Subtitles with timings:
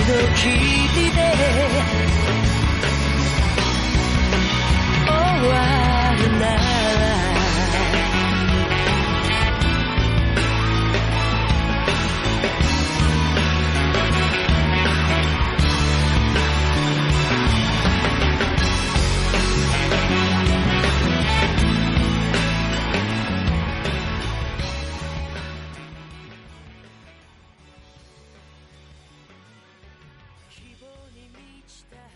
[0.00, 2.03] 度聞いて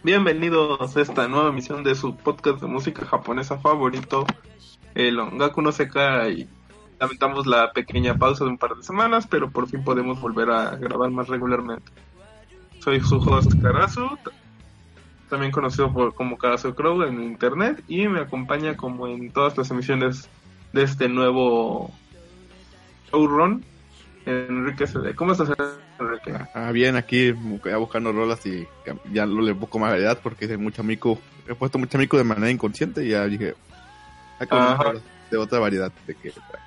[0.08, 4.24] Bienvenidos a esta nueva emisión de su podcast de música japonesa favorito,
[4.94, 6.48] el Ongaku no Sekai.
[6.98, 10.76] Lamentamos la pequeña pausa de un par de semanas, pero por fin podemos volver a
[10.76, 11.92] grabar más regularmente.
[12.78, 14.08] Soy su host Karasu,
[15.28, 19.70] también conocido por, como Karasu Crow en internet, y me acompaña como en todas las
[19.70, 20.30] emisiones
[20.72, 21.92] de este nuevo
[23.12, 23.62] showrun,
[24.24, 25.14] Enrique CD.
[25.14, 25.50] ¿Cómo estás,
[26.54, 28.66] Ah, bien, aquí ya buscando rolas y
[29.12, 31.18] ya lo le poco más variedad porque es mucho mico.
[31.48, 33.54] He puesto mucho mico de manera inconsciente y ya dije,
[34.38, 35.00] hay buscar
[35.30, 36.64] de otra variedad, de que para,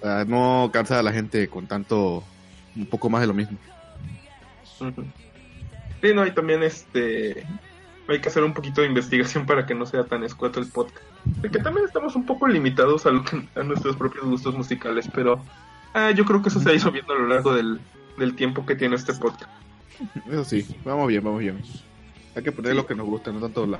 [0.00, 2.22] para no cansar a la gente con tanto,
[2.76, 3.56] un poco más de lo mismo.
[6.02, 7.46] Sí, no, y también este
[8.06, 11.00] hay que hacer un poquito de investigación para que no sea tan escueto el podcast.
[11.40, 15.08] De que también estamos un poco limitados a, lo que- a nuestros propios gustos musicales,
[15.14, 15.42] pero
[15.94, 17.80] ah, yo creo que eso se ha ido viendo a lo largo del,
[18.18, 19.50] del tiempo que tiene este podcast.
[20.28, 21.60] Eso sí, vamos bien, vamos bien.
[22.34, 22.76] Hay que poner Sí.
[22.76, 23.78] lo que nos gusta, no tanto la,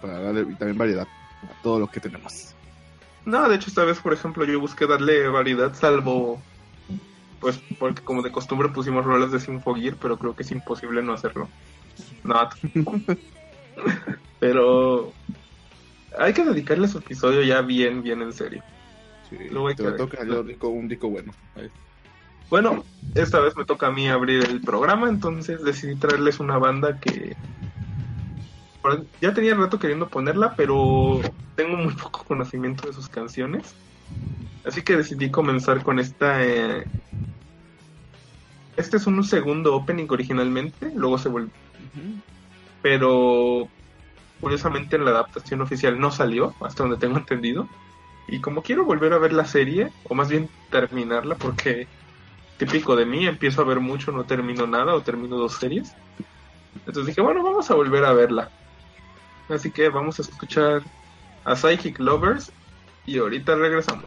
[0.00, 2.54] para darle también variedad a todo lo que tenemos.
[3.24, 6.40] No, de hecho esta vez, por ejemplo, yo busqué darle variedad, salvo
[7.40, 11.12] pues porque como de costumbre pusimos rolas de Sinfogear, pero creo que es imposible no
[11.12, 11.48] hacerlo.
[12.24, 12.48] No.
[14.40, 15.12] pero
[16.18, 18.62] hay que dedicarle su episodio ya bien, bien en serio.
[19.30, 21.32] Sí, Luego hay te que- un disco bueno.
[21.54, 21.68] Ahí.
[22.50, 22.84] Bueno,
[23.14, 27.36] esta vez me toca a mí abrir el programa, entonces decidí traerles una banda que
[29.20, 31.20] ya tenía rato queriendo ponerla, pero
[31.56, 33.74] tengo muy poco conocimiento de sus canciones.
[34.64, 36.44] Así que decidí comenzar con esta...
[36.44, 36.84] eh,
[38.76, 41.50] Este es un segundo opening originalmente, luego se volvió...
[42.80, 43.68] Pero
[44.40, 47.68] curiosamente en la adaptación oficial no salió, hasta donde tengo entendido.
[48.28, 51.88] Y como quiero volver a ver la serie, o más bien terminarla, porque
[52.58, 55.94] típico de mí, empiezo a ver mucho, no termino nada o termino dos series.
[56.80, 58.50] Entonces dije, bueno, vamos a volver a verla.
[59.48, 60.82] Así que vamos a escuchar
[61.44, 62.52] a Psychic Lovers
[63.06, 64.04] y ahorita regresamos.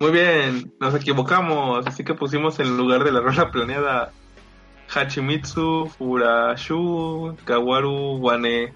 [0.00, 4.12] Muy bien, nos equivocamos, así que pusimos en lugar de la rola planeada
[4.88, 8.72] Hachimitsu Furashu Kawaru Wane,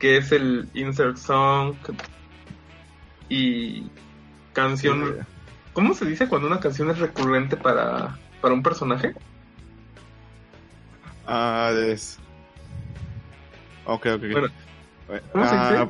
[0.00, 1.76] que es el insert song
[3.28, 3.86] y
[4.52, 5.24] canción.
[5.74, 9.14] ¿Cómo se dice cuando una canción es recurrente para, para un personaje?
[11.24, 12.18] Ah, es.
[13.84, 14.22] Ok, ok.
[14.32, 14.48] Bueno,
[15.30, 15.76] ¿Cómo ah, se dice?
[15.76, 15.88] Ah,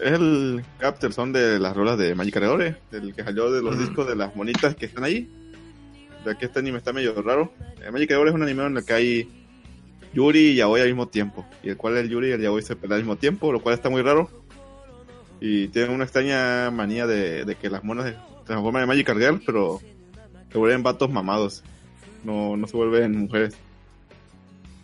[0.00, 3.78] es el capter son de las rolas de Magic Cargadores, del que salió de los
[3.78, 5.30] discos de las monitas que están ahí.
[6.24, 7.52] Ya que este anime está medio raro.
[7.82, 9.28] Eh, Magic Cargadores es un anime en el que hay
[10.14, 11.46] Yuri y Yaoi al mismo tiempo.
[11.62, 13.74] Y el cual el Yuri y el Yaoi se pelean al mismo tiempo, lo cual
[13.74, 14.30] está muy raro.
[15.40, 19.42] Y tienen una extraña manía de, de que las monas se transforman en Magic Girl,
[19.44, 19.80] pero
[20.50, 21.62] se vuelven vatos mamados.
[22.22, 23.54] No, no se vuelven mujeres.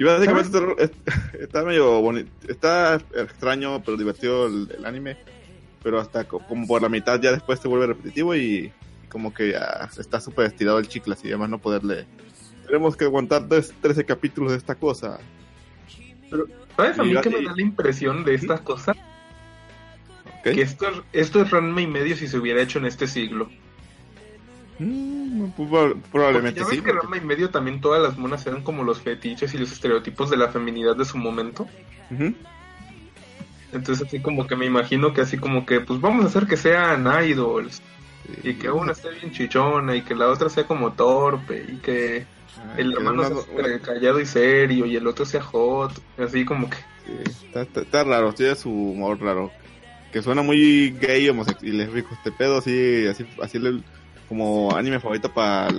[0.01, 0.91] Y básicamente es-
[1.43, 2.31] está medio bonito.
[2.49, 5.19] Está extraño, pero divertido el, el anime.
[5.83, 8.41] Pero hasta co- como por la mitad ya después se vuelve repetitivo y,
[9.05, 12.07] y como que ya está súper estirado el chicle, así además no poderle.
[12.67, 15.19] Tenemos que aguantar tres- 13 capítulos de esta cosa.
[16.77, 18.93] ¿Sabes a mí Mira, que me y- da la impresión de esta cosa?
[18.93, 20.43] ¿ok?
[20.45, 23.51] Que esto, es- esto es Ranma y medio si se hubiera hecho en este siglo.
[24.83, 26.83] Mm, Porque probablemente ya ves sí.
[26.83, 30.31] que Ranma y medio también todas las monas eran como los fetiches y los estereotipos
[30.31, 31.69] de la feminidad de su momento.
[33.73, 36.57] Entonces así como que me imagino que así como que pues vamos a hacer que
[36.57, 37.81] sean idols
[38.43, 42.27] y que una esté bien chichona y que la otra sea como torpe y que
[42.77, 46.77] el hermano sea una- callado y serio y el otro sea hot, así como que
[47.07, 47.13] Sí,
[47.47, 49.51] está, está- está raro, tiene su humor raro.
[50.13, 53.83] Que suena muy gay homosexual y lésbico este pedo, así, así, así le-
[54.31, 55.71] como anime favorito para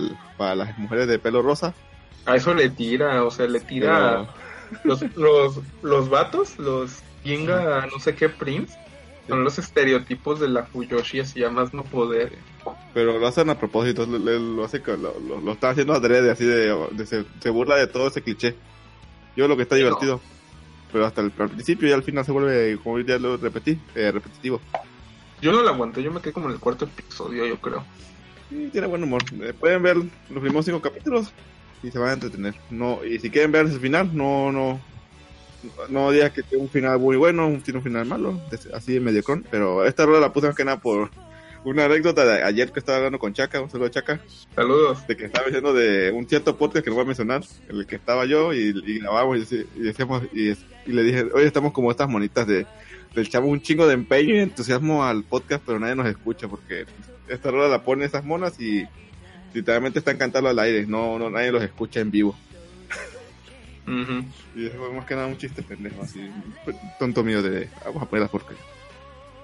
[0.56, 1.74] las mujeres de pelo rosa.
[2.26, 4.28] a eso le tira, o sea, le tira
[4.84, 6.92] los, los, los vatos, los
[7.24, 8.78] Ginga, no sé qué Prince,
[9.30, 12.34] son los estereotipos de la Fuyoshi, así ya más no poder.
[12.94, 16.44] Pero lo hacen a propósito, le- lo, hace lo, lo, lo están haciendo adrede, así
[16.44, 18.56] de, de- se, se burla de todo ese cliché.
[19.38, 20.20] Yo lo que está divertido.
[20.92, 24.12] Pero hasta el, al principio y al final se vuelve, como ya lo repetí, eh,
[24.12, 24.60] repetitivo.
[25.42, 27.86] Yo no lo aguanté, yo me quedé como en el cuarto episodio, yo creo.
[28.52, 29.24] Y tiene buen humor.
[29.42, 30.08] Eh, pueden ver los
[30.42, 31.32] primeros cinco capítulos
[31.84, 32.54] y se van a entretener.
[32.70, 34.80] No, y si quieren ver el final, no, no,
[35.90, 38.40] no digas que tiene un final muy bueno, un- tiene un final malo,
[38.74, 39.46] así de mediocrón.
[39.50, 41.10] Pero esta rueda la puse más que nada por
[41.64, 44.20] una anécdota de ayer que estaba hablando con Chaca, un saludo a Chaca,
[44.56, 45.06] Saludos.
[45.08, 47.86] de que estaba diciendo de un cierto podcast que no voy a mencionar, en el
[47.86, 50.58] que estaba yo y, y grabamos y, y decíamos, y, y
[50.92, 52.66] le dije, oye, estamos como estas monitas de,
[53.14, 56.86] le echamos un chingo de empeño y entusiasmo al podcast, pero nadie nos escucha porque
[57.28, 58.86] esta rueda la ponen esas monas y
[59.54, 62.36] literalmente están cantando al aire, no, no nadie los escucha en vivo.
[63.88, 64.24] Ujú.
[64.56, 66.30] Y eso fue más que nada un chiste pendejo, así,
[67.00, 68.54] tonto mío de, vamos a ponerlas porque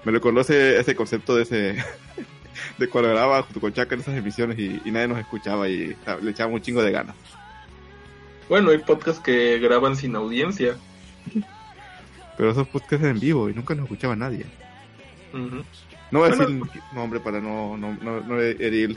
[0.04, 1.84] me recordó ese, ese concepto de ese,
[2.78, 5.96] de cuando grababa junto con Chaca en esas emisiones y, y nadie nos escuchaba y
[6.22, 7.16] le echábamos un chingo de ganas.
[8.48, 10.76] Bueno, hay podcasts que graban sin audiencia.
[12.36, 14.46] Pero esos podcasts en vivo y nunca nos escuchaba nadie.
[15.32, 15.64] Ujú.
[16.10, 18.96] No voy a Bueno, decir nombre para no, no, no, no herir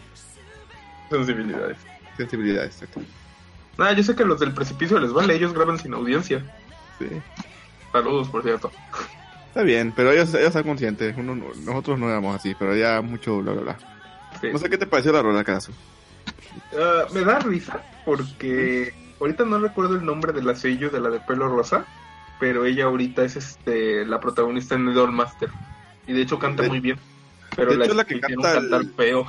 [1.10, 1.78] Sensibilidades.
[2.18, 2.82] sensibilidades.
[2.82, 3.02] exacto.
[3.78, 6.44] Ah, yo sé que los del precipicio les vale, ellos graban sin audiencia.
[7.00, 7.08] Sí.
[7.92, 8.72] Saludos, por cierto.
[9.48, 11.16] Está bien, pero ellos, ellos están conscientes.
[11.18, 13.78] Uno no- nosotros no éramos así, pero ya mucho bla bla bla.
[14.40, 14.48] Sí.
[14.52, 15.72] No sé qué te pareció la rola, Carazo.
[16.80, 21.10] Ah, me da risa porque ahorita no recuerdo el nombre de la sello de la
[21.10, 21.86] de pelo rosa,
[22.40, 25.50] pero ella ahorita es este la protagonista en Idol Master
[26.12, 26.98] y de hecho canta De- muy bien.
[27.56, 29.26] Pero de la, hecho, la que canta el- feo.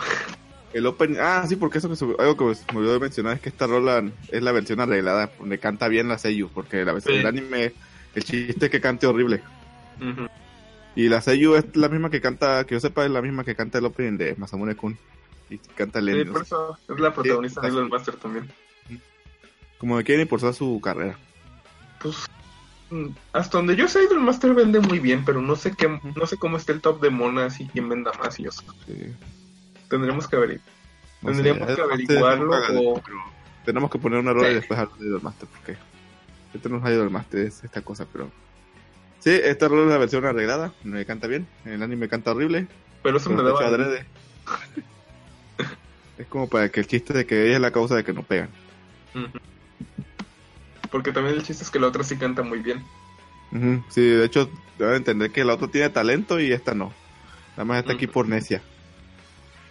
[0.73, 1.17] El open...
[1.21, 3.67] Ah, sí, porque eso que se- algo que me olvidó de mencionar es que esta
[3.67, 7.19] rola es la versión arreglada, donde canta bien la Seiyu, porque la versión Sí.
[7.19, 7.73] del anime,
[8.15, 9.43] el chiste es que cante horrible.
[10.95, 13.55] Y la Seiyu es la misma que canta, que yo sepa, es la misma que
[13.55, 14.97] canta el opening de Masamune Kun.
[15.51, 16.45] Y canta Sí, por sé.
[16.47, 18.51] eso es la protagonista Sí, de Master también.
[19.79, 21.19] Como que quieren impulsar su carrera.
[22.01, 22.17] Pues
[23.32, 26.37] hasta donde yo sé Idol Master vende muy bien, pero no sé qué, no sé
[26.37, 28.62] cómo está el top de monas y quién venda más y eso.
[28.87, 29.12] Sí.
[29.88, 30.66] Tendremos que averiguar.
[31.22, 33.16] No sé, Tendríamos que averiguarlo o- pero
[33.64, 34.46] Tenemos que poner una Sí.
[34.50, 35.76] y después hablar de Idol Master, porque
[36.52, 38.30] este no es Idol Master, es esta cosa, pero...
[39.20, 42.66] Sí, esta rola es la versión arreglada, me canta bien, el anime canta horrible,
[43.04, 44.04] Pero eso pero me daba adrede.
[46.18, 48.22] es como para que el chiste de que ella es la causa de que no
[48.25, 48.49] pegan.
[50.92, 52.84] Porque también el chiste es que la otra sí canta muy bien.
[53.88, 56.92] Sí, de hecho, deben entender que la otra tiene talento y esta no.
[57.52, 58.62] Nada más está aquí por necia.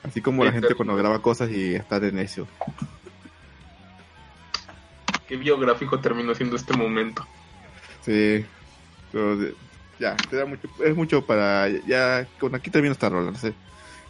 [0.04, 2.48] Así como la gente cuando graba cosas y está de necio.
[5.28, 7.26] Qué biográfico terminó siendo este momento.
[8.02, 8.46] Sí.
[9.12, 9.56] Pero de-
[10.00, 11.68] ya, te da mucho, es mucho para.
[11.88, 13.32] Ya, con aquí termino esta rola.
[13.32, 13.54] No sé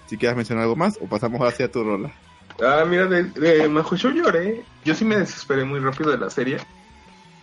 [0.07, 2.11] si quieres mencionar algo más o pasamos hacia tu rola.
[2.63, 4.63] Ah, mira, de, de Majo, yo lloré.
[4.85, 6.57] Yo sí me desesperé muy rápido de la serie.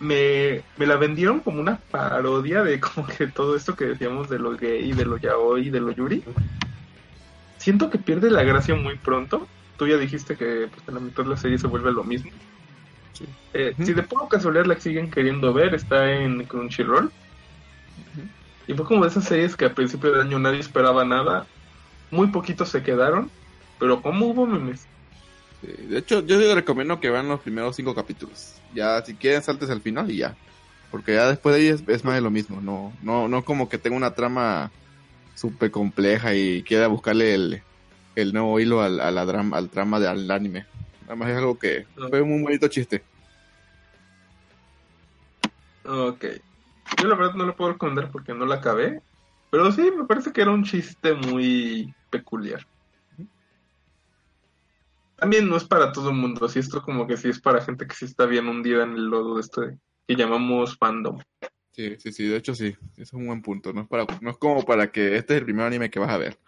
[0.00, 4.38] Me, me la vendieron como una parodia de como que todo esto que decíamos de
[4.38, 6.22] lo gay, de lo yaoi, de lo yuri.
[7.58, 9.46] Siento que pierde la gracia muy pronto.
[9.76, 12.30] Tú ya dijiste que pues, en la mitad de la serie se vuelve lo mismo.
[13.12, 13.24] Sí.
[13.54, 13.74] Eh.
[13.82, 17.10] Si de poco casualidad la siguen queriendo ver, está en Crunchyroll.
[18.68, 21.46] Y fue como de esas series que al principio del año nadie esperaba nada.
[22.10, 23.30] Muy poquitos se quedaron.
[23.78, 24.86] Pero ¿cómo hubo memes?
[25.60, 28.57] Sí, de hecho, yo les recomiendo que vean los primeros cinco capítulos.
[28.74, 30.36] Ya, si quieren, saltes al final y ya.
[30.90, 32.60] Porque ya después de ahí es, es más de lo mismo.
[32.60, 34.70] No, no, no como que tenga una trama
[35.34, 37.62] súper compleja y quiera buscarle el,
[38.16, 40.66] el nuevo hilo al, a la drama, al trama del anime.
[41.02, 42.08] Nada más es algo que No.
[42.08, 43.02] fue un bonito chiste.
[45.84, 46.24] Ok.
[47.00, 49.00] Yo la verdad no lo puedo recomendar porque no la acabé.
[49.50, 52.66] Pero sí, me parece que era un chiste muy peculiar.
[55.18, 57.86] También no es para todo el mundo, así esto como que sí es para gente
[57.88, 59.60] que sí está bien hundida en el lodo de este
[60.06, 61.18] que llamamos fandom.
[61.72, 62.76] Sí, sí, sí, de hecho sí.
[62.96, 63.72] Es un buen punto.
[63.72, 66.10] No es, para, no es como para que este es el primer anime que vas
[66.10, 66.38] a ver.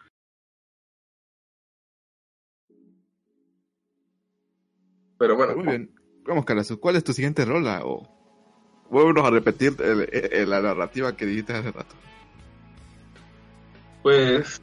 [5.18, 5.94] Pero bueno, Muy bien.
[6.24, 7.80] Vamos, Carazu, ¿cuál es tu siguiente rola?
[7.84, 8.08] O
[8.88, 11.96] vuelvenos a repetir el- el- la narrativa que dijiste hace rato.
[14.02, 14.62] pues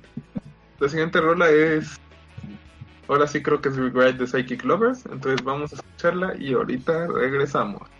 [0.79, 1.99] la siguiente rola es
[3.07, 7.07] ahora sí creo que es Regret de Psychic Lovers, entonces vamos a escucharla y ahorita
[7.07, 7.96] regresamos.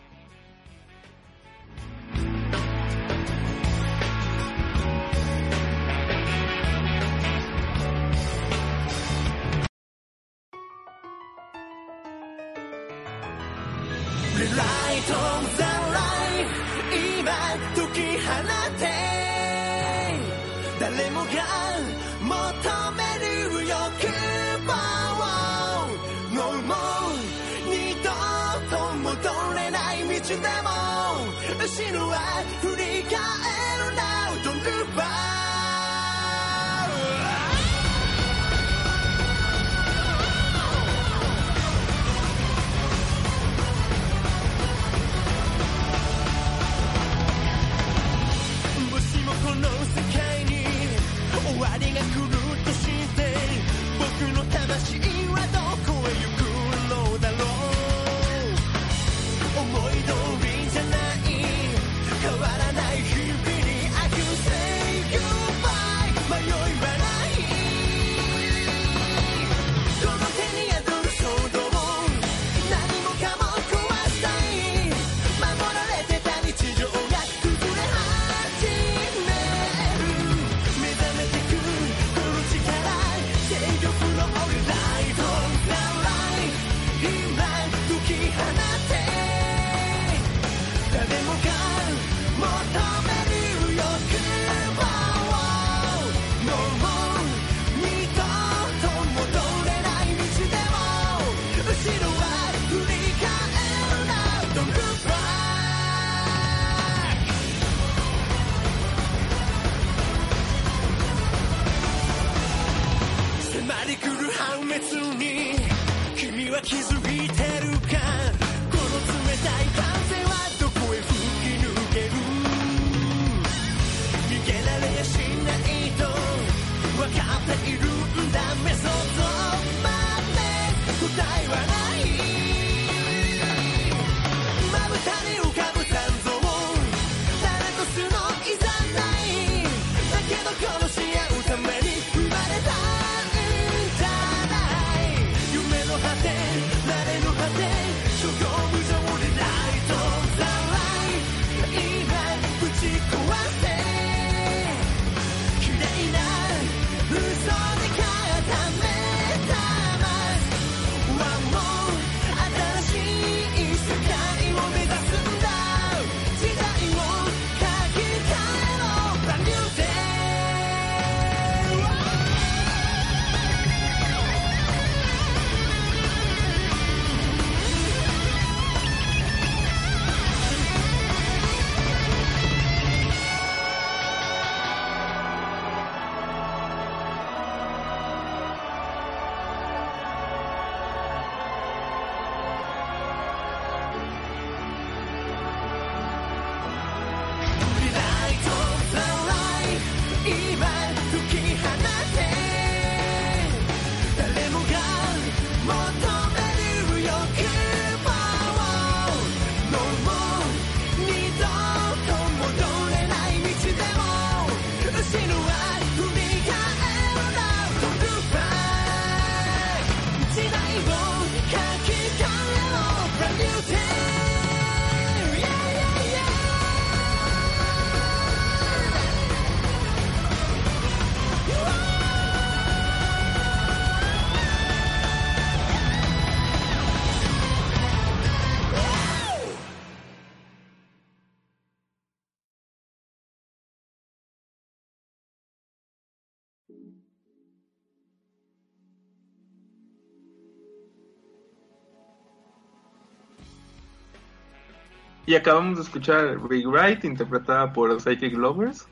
[255.28, 258.88] Y acabamos de escuchar Rewrite, interpretada por Psychic Lovers.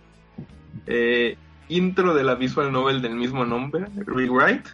[0.85, 1.37] Eh,
[1.69, 4.69] intro de la visual novel del mismo nombre, Rewrite.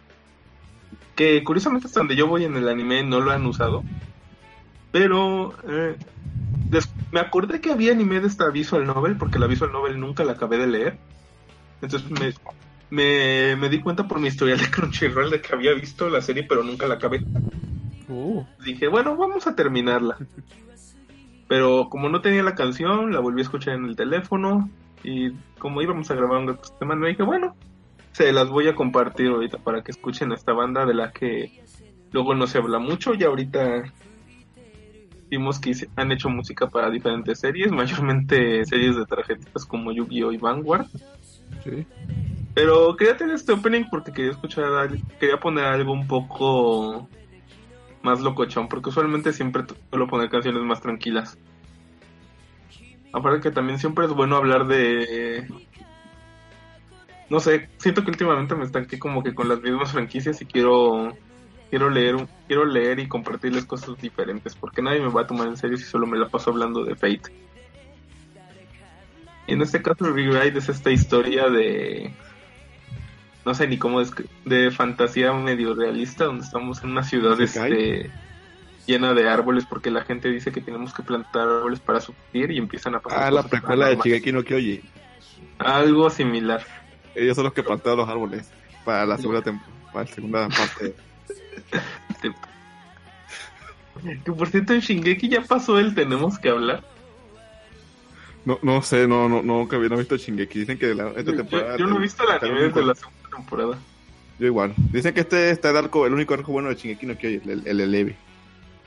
[1.14, 3.84] Que curiosamente hasta donde yo voy en el anime no lo han usado.
[4.90, 5.96] Pero eh,
[7.12, 10.32] me acordé que había anime de esta visual novel porque la visual novel nunca la
[10.32, 10.98] acabé de leer.
[11.80, 12.34] Entonces me,
[12.90, 16.42] me, me di cuenta por mi historial de Crunchyroll de que había visto la serie
[16.42, 17.24] pero nunca la acabé.
[18.08, 20.16] Uh, Dije, bueno, vamos a terminarla.
[21.48, 24.70] Pero como no tenía la canción, la volví a escuchar en el teléfono.
[25.04, 27.56] Y como íbamos a grabar un tema, me dije, bueno,
[28.12, 31.62] se las voy a compartir ahorita para que escuchen a esta banda de la que
[32.12, 33.14] luego no se habla mucho.
[33.14, 33.84] Y ahorita
[35.28, 40.32] vimos que han hecho música para diferentes series, mayormente series de tarjetitas como Yu-Gi-Oh!
[40.32, 40.86] y Vanguard.
[41.64, 41.86] sí.
[42.54, 47.08] Pero quería tener este opening porque quería escuchar, quería poner algo un poco
[48.02, 51.38] más locochón, porque usualmente siempre suelo poner canciones más tranquilas.
[53.12, 55.46] Aparte que también siempre es bueno hablar de...
[57.28, 61.16] No sé, siento que últimamente me estanqué como que con las mismas franquicias y quiero
[61.70, 65.56] quiero leer quiero leer y compartirles cosas diferentes, porque nadie me va a tomar en
[65.56, 67.32] serio si solo me la paso hablando de Fate.
[69.46, 72.14] Y en este caso Rewrite es esta historia de
[73.44, 74.12] no sé ni cómo es
[74.44, 78.10] de fantasía medio realista donde estamos en una ciudad este
[78.86, 82.58] llena de árboles porque la gente dice que tenemos que plantar árboles para subsistir y
[82.58, 83.96] empiezan a pasar Ah, la precuela de.
[83.96, 84.82] Shigeki no Kyoji.
[85.58, 86.64] algo similar
[87.14, 88.50] Ellos son los que plantaron los árboles
[88.84, 90.94] para la segunda temporada, para la segunda parte.
[94.24, 96.82] que por cierto en Shingeki ya pasó el tenemos que hablar
[98.44, 100.60] No, no sé, no, no, no, nunca he visto Shingeki.
[100.60, 101.76] Dicen que la, esta temporada.
[101.76, 103.78] yo no he visto la anime desde la segunda temporada
[104.38, 104.74] Yo igual.
[104.92, 107.66] Dicen que este está el arco, el único arco bueno de Shingeki no Kyoji, el,
[107.66, 108.14] el Elevi.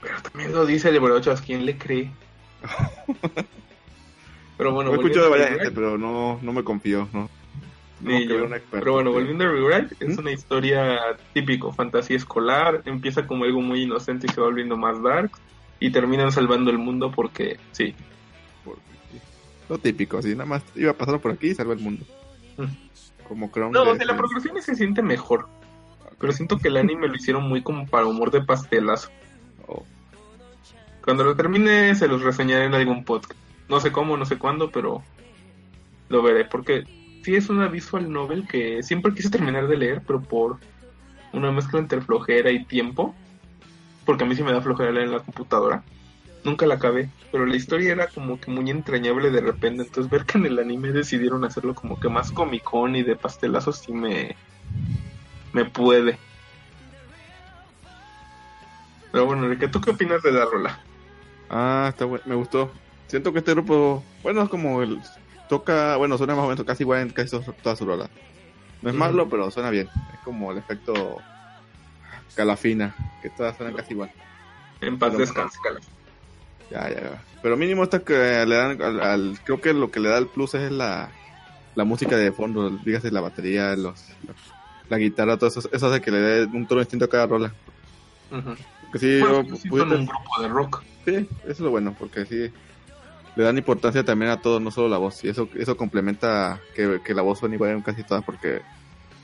[0.01, 2.12] pero también lo dice el Brochas quién le cree
[4.58, 7.29] pero bueno Lo he escuchado de a varias gente, pero no, no me confío, no.
[8.05, 8.47] Que yo.
[8.71, 10.19] Pero bueno, volviendo a Rewrite, es ¿Mm?
[10.19, 10.99] una historia
[11.34, 15.31] típico, fantasía escolar, empieza como algo muy inocente y se va volviendo más dark,
[15.79, 17.95] y terminan salvando el mundo porque, sí,
[18.63, 18.81] Porque
[19.12, 19.19] sí.
[19.69, 22.05] Lo típico, así, nada más iba pasando por aquí y salva el mundo.
[22.58, 22.63] Mm.
[23.27, 23.71] Como Crown.
[23.71, 25.47] No, de- la progresión se siente mejor,
[26.19, 29.09] pero siento que el anime lo hicieron muy como para humor de pastelazo.
[29.67, 29.83] oh,
[31.03, 33.33] Cuando lo termine se los reseñaré en algún podcast.
[33.67, 35.01] No sé cómo, no sé cuándo, pero
[36.09, 36.83] lo veré, porque
[37.23, 40.57] sí es una visual novel que siempre quise terminar de leer, pero por
[41.33, 43.15] una mezcla entre flojera y tiempo,
[44.05, 45.83] porque a mí sí me da flojera leer en la computadora.
[46.45, 50.25] Nunca la acabé, pero la historia era como que muy entrañable de repente, entonces ver
[50.25, 54.38] que en el anime decidieron hacerlo como que más comicón y de pastelazo sí me
[55.53, 56.19] me puede.
[59.12, 60.79] Pero bueno, Enrique, ¿tú qué opinas de la rola?
[61.49, 62.73] Ah, está bueno, me gustó.
[63.08, 65.01] Siento que este grupo, bueno, es como el.
[65.47, 68.10] Toca, bueno, suena más o menos casi igual en casi to- todas sus rolas.
[68.81, 69.89] No es malo, pero suena bien.
[70.13, 71.27] Es como el efecto
[72.34, 74.12] calafina, que todas suenan casi igual.
[74.79, 75.79] En paz descanse, Cala.
[76.69, 77.25] Ya, ya, ya.
[77.41, 80.28] Pero mínimo esta que le dan al, al- creo que lo que le da el
[80.30, 81.12] plus es la,
[81.75, 84.04] la música de fondo, dígase la batería, los,
[84.89, 87.54] la guitarra, todo eso, eso hace que le dé un tono distinto a cada rola.
[88.32, 88.56] Ujú.
[88.91, 90.84] Que sí, Bueno, yo sí un grupo de rock.
[91.06, 92.51] sí, eso es lo bueno, porque sí
[93.36, 97.01] le dan importancia también a todo, no solo la voz, y eso, eso complementa que,
[97.04, 98.62] que la voz suene igual en casi todas, porque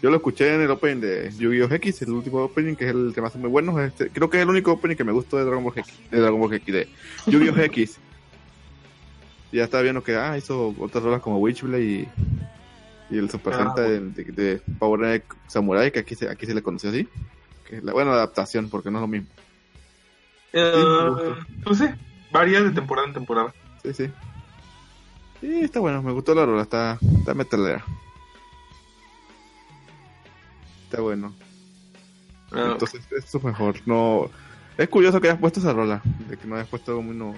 [0.02, 1.72] yo lo escuché en el opening de Yu-Gi-Oh!
[1.76, 4.44] X, el último opening, que es el que más muy bueno, este, creo que es
[4.44, 6.88] el único opening que me gustó de Dragon Ball X, de Dragon Ball X, de
[7.28, 7.58] Yu-Gi-Oh!
[7.58, 8.00] X.
[9.52, 12.08] Ya estaba viendo que, ah, hizo otras rolas como Witchblade y,
[13.10, 16.54] y el Super Ah, de, de, de Power Knight Samurai, que aquí se, aquí se
[16.54, 17.08] le conoció así.
[17.68, 19.28] Que es la, bueno, adaptación, porque no es lo mismo.
[20.54, 20.62] Me
[21.64, 21.86] pues sí,
[22.32, 23.54] varía de temporada en temporada.
[23.84, 24.10] Sí, sí.
[25.42, 27.84] Sí, está bueno, me gustó la rola, está, está metalera.
[30.92, 31.34] Está bueno.
[32.52, 33.76] Ah, Entonces, esto es mejor.
[33.86, 34.30] No,
[34.78, 37.34] es curioso que hayas puesto esa rola, de que no hayas puesto como uno.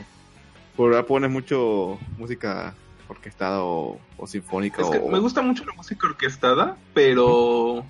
[0.75, 2.73] Por ahora pones mucho música
[3.07, 5.07] orquestada o, o sinfónica es que o.
[5.07, 7.85] me gusta mucho la música orquestada, pero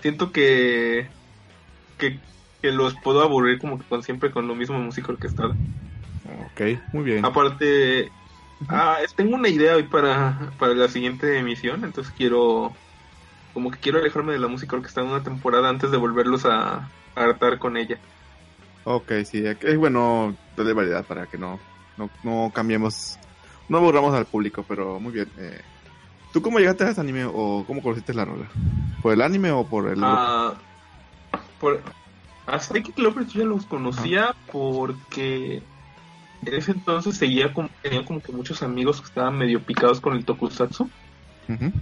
[0.00, 1.06] siento que,
[1.98, 2.18] que
[2.62, 5.54] que los puedo aburrir como que con siempre con lo mismo música orquestada.
[6.46, 7.26] Ok, muy bien.
[7.26, 8.10] Aparte,
[8.68, 12.72] ah, tengo una idea hoy para, para la siguiente emisión, entonces quiero
[13.56, 16.90] como que quiero alejarme de la música orquestada una temporada antes de volverlos a, a
[17.14, 17.96] hartar con ella.
[18.84, 21.58] Ok, sí, es bueno darle variedad para que no,
[21.96, 23.18] no, no cambiemos,
[23.70, 25.30] no aburramos al público, pero muy bien.
[25.38, 25.58] Eh,
[26.34, 28.46] ¿Tú cómo llegaste a ese anime o cómo conociste la rola?
[29.00, 30.00] ¿Por el anime o por el?
[30.04, 30.52] Ah,
[31.58, 31.80] por,
[32.44, 35.62] a Psychic Lovers yo ya los conocía porque
[36.44, 40.14] en ese entonces seguía como, tenía como que muchos amigos que estaban medio picados con
[40.14, 40.90] el tokusatsu.
[41.48, 41.72] Ujú.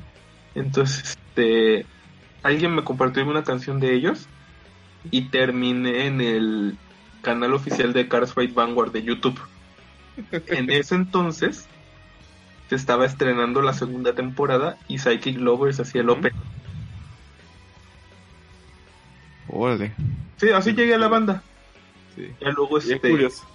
[0.55, 1.87] Entonces, este,
[2.43, 4.29] alguien me compartió una canción de ellos
[5.11, 6.79] y terminé en el
[7.23, 9.41] canal oficial de Cars Fight Vanguard de YouTube.
[10.33, 11.67] En ese entonces
[12.69, 16.33] se estaba estrenando la segunda temporada y Psychic Lovers hacía el open.
[19.49, 19.93] Órale.
[20.37, 21.43] Sí, así llegué a la banda.
[22.17, 22.29] Sí.
[22.41, 23.11] Ya luego Y es este.
[23.11, 23.47] curioso.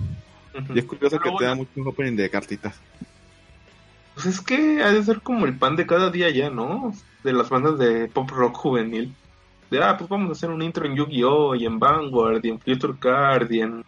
[0.73, 2.79] Y es curioso que te da mucho un opening de cartitas.
[4.21, 6.93] Pues es que ha de ser como el pan de cada día ya, ¿no?
[7.23, 9.15] De las bandas de pop rock juvenil.
[9.71, 11.55] De, ah, pues vamos a hacer un intro en Yu-Gi-Oh!
[11.55, 13.85] y en Vanguard y en Future Card y en...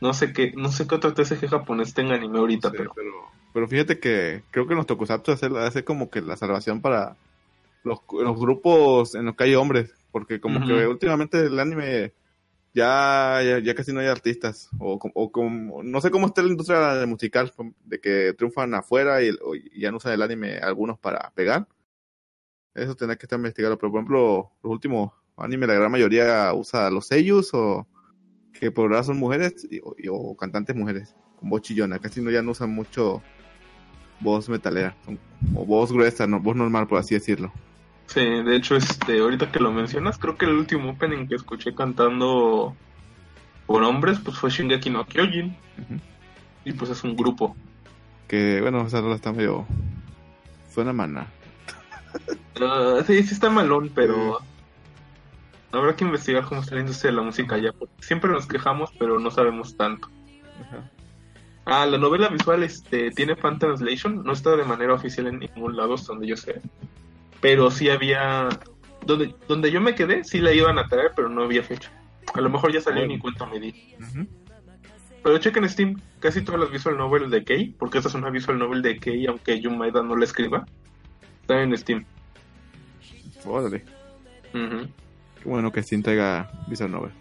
[0.00, 2.92] No sé qué, no sé qué otro TCG japonés tenga anime ahorita, pero...
[2.94, 3.10] pero,
[3.52, 7.16] pero fíjate que creo que los tokusatsu hace, hace como que la salvación para
[7.82, 9.92] los, los grupos en los que hay hombres.
[10.12, 12.12] Porque como que últimamente el anime
[12.74, 14.68] ya, ya, ya casi no hay artistas.
[14.78, 17.52] O, o como, no sé cómo está la industria musical,
[17.84, 21.66] de que triunfan afuera y, o- ya no usan el anime algunos para pegar.
[22.74, 23.76] Eso tendrá que estar investigado.
[23.78, 27.86] Pero por ejemplo, los últimos animes, la gran mayoría usa los sellos o
[28.52, 31.98] que por ahora son mujeres y- o, o cantantes mujeres con voz chillona.
[31.98, 33.22] Casi no ya no usan mucho
[34.20, 34.94] voz metalera
[35.54, 37.52] o voz gruesa, no, voz normal por así decirlo.
[38.12, 41.72] Sí, de hecho, este, ahorita que lo mencionas, creo que el último opening que escuché
[41.76, 42.74] cantando
[43.66, 45.56] por hombres, pues fue Shingeki no Kyojin.
[46.64, 47.54] Y pues es un grupo.
[48.26, 49.64] Que bueno, esa rola está medio
[50.74, 51.28] suena mana.
[52.60, 54.40] Ah, sí, sí está malón, pero
[55.70, 57.72] habrá que investigar cómo está la industria de la música allá.
[57.72, 60.08] Porque siempre nos quejamos, pero no sabemos tanto.
[61.64, 65.76] Ah, la novela visual este, tiene fan translation, no está de manera oficial en ningún
[65.76, 66.60] lado, hasta donde yo sé.
[67.40, 68.48] Pero sí había.
[69.06, 71.90] Donde, donde yo me quedé, sí la iban a traer, pero no había fecha.
[72.34, 73.94] A lo mejor ya salió en mi cuenta me di.
[73.98, 74.26] Ujú.
[75.22, 78.30] Pero chequen en Steam, casi todas las visual novels de Kei, porque esta es una
[78.30, 80.66] visual novel de Kei, aunque Maeda no la escriba,
[81.42, 82.04] están en Steam.
[83.44, 83.84] Órale.
[84.52, 87.12] Qué bueno que Steam traiga Visual Novel.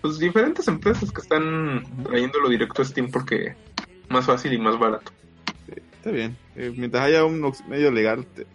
[0.00, 3.54] Pues diferentes empresas que están trayéndolo directo a Steam porque
[4.08, 5.12] más fácil y más barato.
[5.96, 6.36] Está bien.
[6.54, 8.46] Eh, mientras haya un medio legal, te-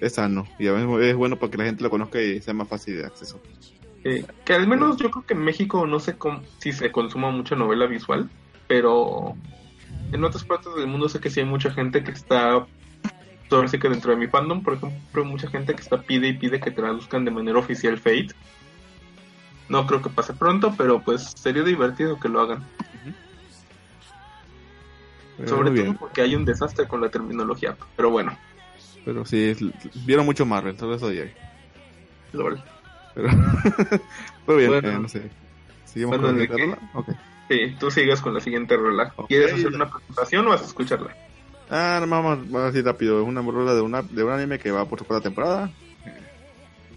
[0.00, 0.46] es sano.
[0.58, 2.96] Y a veces es bueno para que la gente lo conozca y sea más fácil
[2.96, 3.40] de acceso.
[4.04, 7.30] Eh, que al menos yo creo que en México no sé cómo, si se consuma
[7.30, 8.30] mucha novela visual,
[8.68, 9.34] pero
[10.12, 12.66] en otras partes del mundo sé que sí hay mucha gente que está,
[13.50, 16.28] ahora sí que dentro de mi fandom, por ejemplo, hay mucha gente que está pide
[16.28, 18.28] y pide que traduzcan de manera oficial Fate.
[19.68, 22.64] No creo que pase pronto, pero pues sería divertido que lo hagan.
[25.44, 27.76] Sobre todo porque hay un desastre con la terminología.
[27.96, 28.38] Pero bueno,
[29.06, 29.56] Pero sí,
[30.04, 31.32] vieron mucho Marvel, solo eso diré.
[32.32, 32.60] lol.
[33.14, 33.28] Pero,
[34.44, 34.88] pero bien, Bueno.
[34.90, 35.30] eh, no sé.
[35.86, 36.90] ¿Seguimos Bueno, con la ¿de siguiente rola?
[36.92, 37.08] Ok.
[37.48, 39.12] Sí, tú sigues con la siguiente rola.
[39.16, 39.28] Ok.
[39.28, 41.16] ¿Quieres hacer una presentación o vas a escucharla?
[41.70, 43.22] Ah, no, vamos, vamos a decir rápido.
[43.22, 45.70] Es una rola de, una, de un anime que va por su cuarta temporada.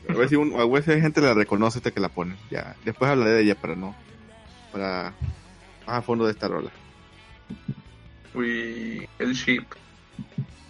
[0.10, 2.36] A ver si, un, a ver si hay gente la reconoce hasta que la pone.
[2.50, 3.96] Ya, después hablaré de ella para no.
[4.72, 5.14] Para
[5.86, 6.72] más a fondo de esta rola.
[8.34, 9.64] Uy, el ship.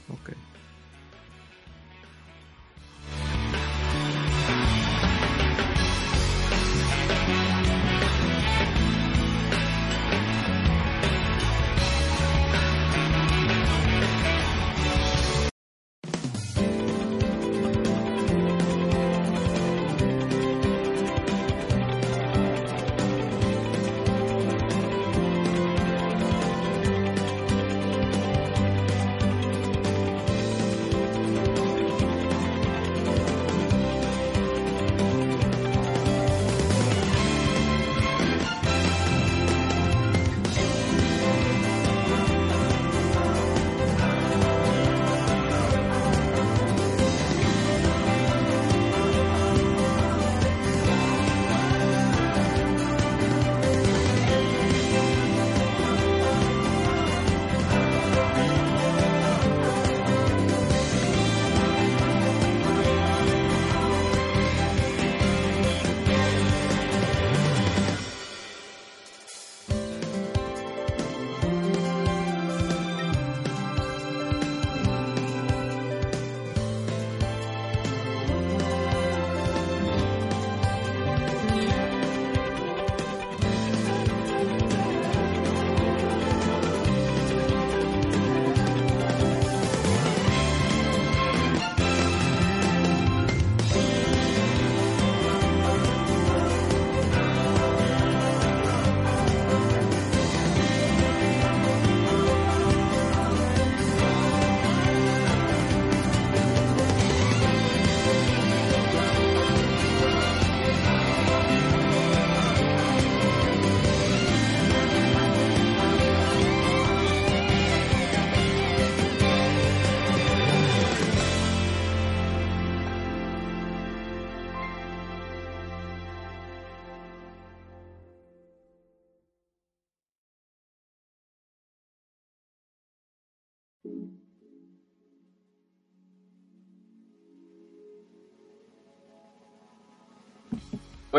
[0.10, 0.48] Ok.「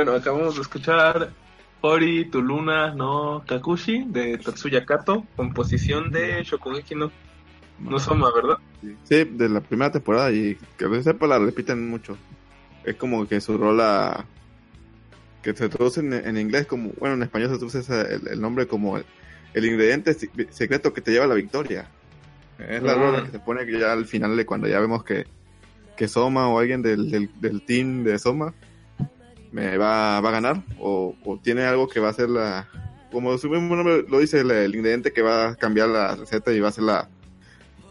[0.03, 1.31] Bueno, acabamos de escuchar
[1.83, 7.13] Ori, tu luna no Kakushi de Tatsuya Kato, composición de Shokugeki no,
[7.81, 8.57] no Soma, ¿verdad?
[9.05, 12.17] Sí, de la primera temporada y que a veces sepa la repiten mucho.
[12.83, 14.25] Es como que su rola
[15.43, 18.41] que se traduce en, en inglés como, bueno, en español se traduce ese- el, el
[18.41, 19.05] nombre como el,
[19.53, 20.15] el ingrediente
[20.49, 21.91] secreto que te lleva a la victoria.
[22.59, 22.95] Es la Ah.
[22.95, 25.27] rola que se pone que ya al final de cuando ya vemos que,
[25.95, 28.55] que Soma o alguien del, del, del team de Soma
[29.53, 32.69] me va, va a ganar o, o tiene algo que va a ser la,
[33.11, 36.53] como su mismo nombre lo dice, el, el ingrediente que va a cambiar la receta
[36.53, 37.09] y va a ser la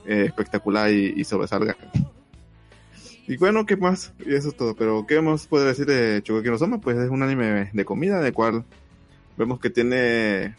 [0.06, 1.76] eh, espectacular y, y sobresalga.
[3.28, 4.12] Y bueno, ¿qué más?
[4.26, 4.76] Y eso es todo.
[4.76, 6.82] Pero, ¿qué más puede decir de Shokugeki no Soma?
[6.82, 8.63] Pues es un anime de comida, de cual
[9.38, 10.56] vemos que tiene...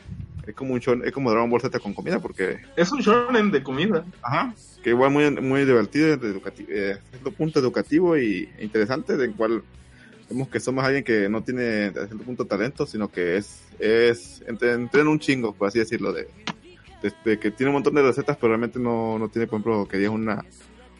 [0.46, 2.58] Es como un shonen- es como Dragon Ball Z con comida, porque...
[2.76, 4.04] Es un shonen de comida.
[4.22, 4.54] Ajá.
[4.84, 6.98] Que igual muy, muy divertido, educativo, eh,
[7.36, 9.64] punto educativo y interesante, del cual
[10.30, 14.42] vemos que somos alguien que no tiene a cierto punto talento, sino que es, es
[14.46, 16.28] entre- entrena un chingo, por así decirlo, de,
[17.02, 19.88] de- de que tiene un montón de recetas, pero realmente no, no tiene, por ejemplo,
[19.88, 20.44] que diga una,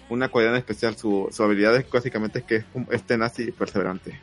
[0.08, 0.96] una cualidad especial.
[0.96, 4.20] Su, su habilidad es básicamente es que es, es tenaz y perseverante.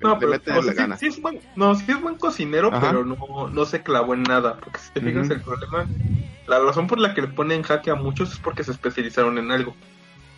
[0.00, 2.88] No, pero o sea, sí- es buen, no, sí es buen cocinero, Ajá.
[2.88, 4.58] pero no, no se clavó en nada.
[4.60, 5.86] Porque si te fijas, el problema,
[6.46, 9.50] la razón por la que le ponen jaque a muchos es porque se especializaron en
[9.50, 9.74] algo.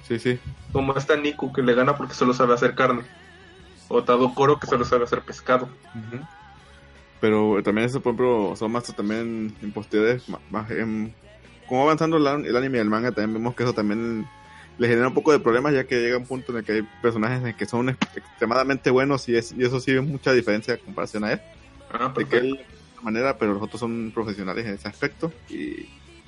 [0.06, 0.38] Sí, sí.
[0.72, 3.02] Como esta Niku que le gana porque solo sabe hacer carne.
[3.88, 5.68] O Tadokoro que solo sabe hacer pescado.
[5.94, 6.22] Ujú.
[7.20, 9.72] Pero también eso, por ejemplo, son más también en
[10.50, 11.14] más, en-
[11.66, 14.26] como va avanzando el, an- el anime y el manga, también vemos que eso también
[14.78, 16.82] le genera un poco de problemas, ya que llega un punto en el que hay
[17.00, 20.74] personajes en que son ex- extremadamente buenos y, es, y eso sí es mucha diferencia
[20.74, 21.40] en comparación a él.
[21.90, 22.50] Ah, De que él
[22.96, 25.32] de manera, pero los otros son profesionales en ese aspecto.
[25.48, 25.54] Y,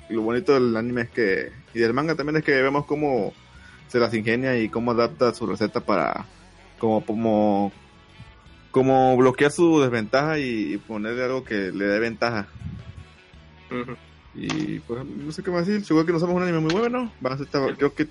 [0.09, 3.33] y lo bonito del anime es que, y del manga también es que vemos cómo
[3.87, 6.25] se las ingenia y cómo adapta su receta para,
[6.79, 7.71] como, como,
[8.71, 12.47] como bloquear su desventaja y, y ponerle algo que le dé ventaja.
[14.33, 17.11] Y pues no sé qué más decir, seguro que nos somos un anime muy bueno.
[17.25, 18.07] Va a ser- creo que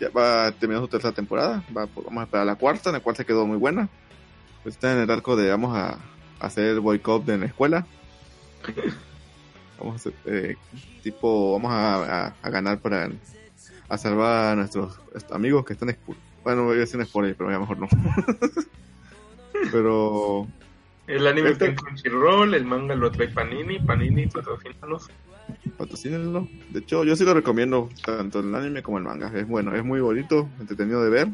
[0.00, 1.64] ya va a terminar su tercera temporada.
[1.76, 3.88] Va, pues, vamos a esperar la cuarta, en la cual se quedó muy buena.
[4.62, 5.98] Pues está en el arco de vamos a, a
[6.46, 7.86] hacer boicot en la escuela.
[9.78, 10.56] Vamos a hacer, eh,
[11.02, 13.10] tipo, vamos a, a- a ganar para
[13.88, 14.98] a salvar a nuestros
[15.32, 17.88] amigos que están expu- Bueno, voy a decir un spoiler, pero ya mejor no.
[19.72, 20.46] pero
[21.06, 25.08] El anime Este- está en Crunchyroll, el manga lo trae Panini, Panini, patrocínanos.
[25.76, 26.48] patrocínenlo.
[26.70, 29.30] De hecho, yo sí lo recomiendo, tanto el anime como el manga.
[29.34, 31.28] Es bueno, es muy bonito, entretenido de ver.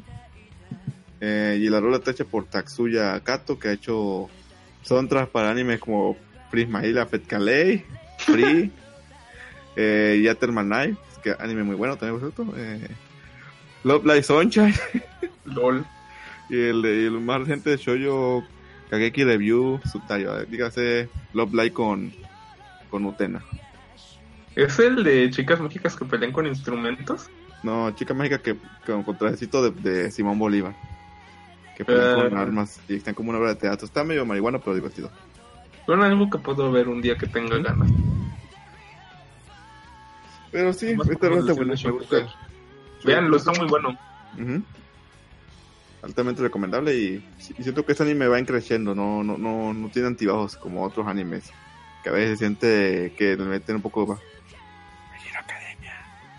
[1.21, 4.29] Eh, y la rola está hecha por Tatsuya Kato, que ha hecho
[4.83, 6.17] soundtracks para animes como
[6.51, 7.83] Prismaila Fat Calais,
[8.19, 8.71] Free,
[9.77, 12.55] eh, Yatterman Knife, que anime muy bueno también, por cierto.
[12.57, 12.87] Eh,
[13.87, 14.75] Love Live Sunshine,
[15.45, 15.85] LOL.
[16.51, 18.45] y el, y el más reciente de Shoujo
[18.91, 22.13] Kageki Review, Subtayo, dígase Love Live con,
[22.91, 23.43] con Utena.
[24.57, 27.31] ¿Es el de chicas mágicas que pelean con instrumentos?
[27.63, 30.75] No, chica mágica que con contrajecito de, de Simón Bolívar.
[31.77, 32.29] Que pelean Ah.
[32.29, 33.87] con armas y están como una obra de teatro.
[33.87, 35.11] Está medio marihuana, pero divertido.
[35.85, 37.89] Son algo que puedo ver un día que tenga ganas.
[40.51, 41.75] Pero sí, esta rola está buena.
[41.85, 42.17] Me gusta.
[43.07, 43.99] Veanlo, está muy bueno.
[46.03, 47.25] Altamente recomendable y,
[47.59, 51.07] y siento que este anime va creciendo, no, no, no, no tiene antibajos como otros
[51.07, 51.51] animes.
[52.03, 54.21] Que a veces se siente que le meten un poco más.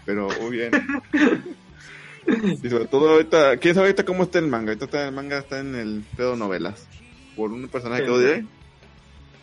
[0.07, 0.71] Pero muy bien.
[2.63, 4.69] y sobre todo ahorita, ¿quién sabe ahorita cómo está el manga?
[4.69, 6.87] Ahorita está, el manga está en el pedo novelas.
[7.35, 8.45] Por un personaje que odié.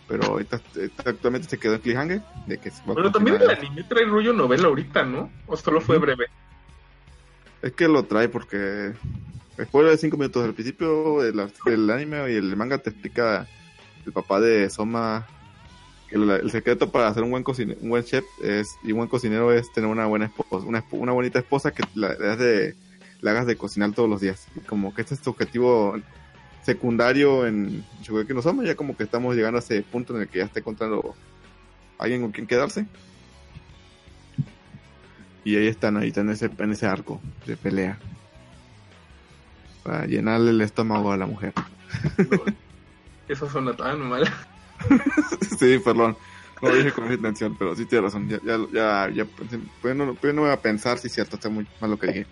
[0.08, 2.22] Pero ahorita, ahorita actualmente se quedó en cliffhanger.
[2.46, 5.30] De que se va a Pero también el anime trae rollo novela ahorita, ¿no?
[5.46, 6.28] ¿O solo fue breve?
[7.64, 8.92] Es que lo trae porque
[9.56, 13.46] después de 5 minutos del principio del anime y el manga te explica
[14.04, 15.26] el papá de Soma
[16.08, 19.08] que el secreto para hacer un buen cocine- un buen chef es y un buen
[19.08, 22.74] cocinero es tener una buena esposa, una, una bonita esposa que la, de,
[23.24, 24.46] hagas de cocinar todos los días.
[24.56, 25.96] Y como que este es tu objetivo
[26.62, 30.28] secundario en Shokugeki no Soma, ya como que estamos llegando a ese punto en el
[30.28, 31.14] que ya está encontrando
[31.98, 32.86] alguien con quien quedarse.
[35.44, 37.98] Y ahí están, ahí están en ese, en ese arco de pelea.
[39.82, 41.52] Para llenarle el estómago a la mujer.
[43.28, 44.24] Eso suena tan mal.
[45.58, 46.16] sí, perdón.
[46.62, 48.28] No lo dije con esa intención, pero sí tiene razón.
[48.28, 49.24] Ya, ya, ya, ya
[49.82, 52.06] pues no, pues no voy a pensar si es cierto, está muy mal lo que
[52.06, 52.26] dije.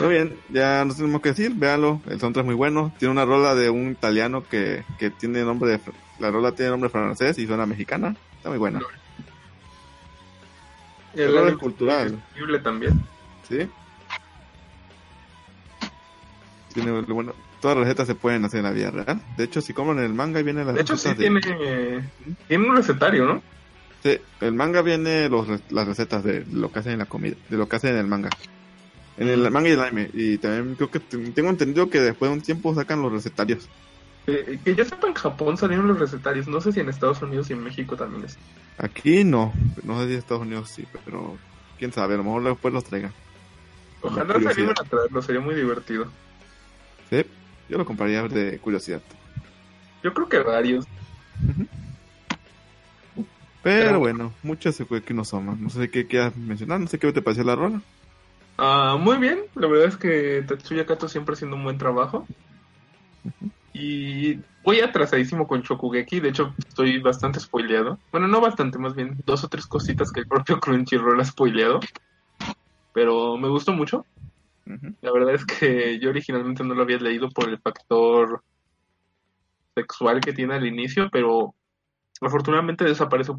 [0.00, 2.94] Muy bien, ya no tenemos que decir, véanlo, el soundtrack es muy bueno.
[2.98, 5.80] Tiene una rola de un italiano que, que tiene nombre de,
[6.18, 8.16] la rola tiene nombre francés y suena mexicana.
[8.36, 8.80] Está muy buena.
[11.16, 12.22] Error anime cultural.
[12.34, 13.00] es también.
[13.48, 13.68] ¿Sí?
[16.72, 19.22] Tiene, bueno, todas las recetas se pueden hacer en la vida real.
[19.36, 21.40] De hecho, si compran el manga viene las De hecho, sí recetas tiene,
[22.48, 23.42] tiene un recetario, ¿no?
[24.02, 27.56] Sí, el manga viene los, las recetas de lo que hacen en la comida, de
[27.56, 28.28] lo que hacen en el manga.
[29.16, 30.10] En el manga y el anime.
[30.12, 33.68] Y también creo que tengo entendido que después de un tiempo sacan los recetarios.
[34.26, 36.46] Eh, que yo sepa, en Japón salieron los recetarios.
[36.48, 38.38] No sé si en Estados Unidos y en México también es.
[38.78, 39.52] Aquí no,
[39.82, 41.36] no sé si en Estados Unidos sí, pero
[41.78, 43.12] quién sabe, a lo mejor después los traigan.
[44.00, 46.06] Ojalá se animen a traerlo, sería muy divertido.
[47.10, 47.24] Sí,
[47.68, 49.02] yo lo compraría de curiosidad.
[50.02, 50.86] Yo creo que varios.
[53.62, 55.62] Pero, Pero- bueno, muchas se que no son.
[55.62, 57.80] No sé qué quieras mencionar, no sé qué te pareció la rola.
[58.58, 62.26] Ah, muy bien, la verdad es que Tetsuya Kato siempre haciendo un buen trabajo.
[63.74, 67.98] Y voy atrasadísimo con Shokugeki, de hecho estoy bastante spoileado.
[68.12, 71.80] Bueno, no bastante, más bien dos o tres cositas que el propio Crunchyroll ha spoileado.
[72.92, 74.06] Pero me gustó mucho.
[75.02, 78.42] La verdad es que yo originalmente no lo había leído por el factor
[79.74, 81.54] sexual que tiene al inicio, pero
[82.20, 83.32] afortunadamente desaparece,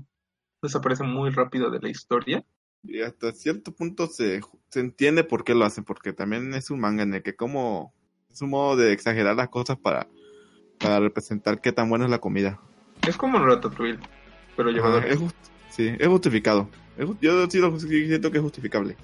[0.61, 2.43] desaparece muy rápido de la historia.
[2.83, 6.81] Y hasta cierto punto se, se entiende por qué lo hacen, porque también es un
[6.81, 7.93] manga en el que como
[8.29, 10.07] es un modo de exagerar las cosas para,
[10.79, 12.59] para representar qué tan buena es la comida.
[13.07, 13.99] Es como Ratatouille,
[14.55, 15.19] pero llevado Ajá, es
[15.69, 16.69] sí, es justificado.
[16.97, 18.95] Es yo sí, lo, siento que es justificable.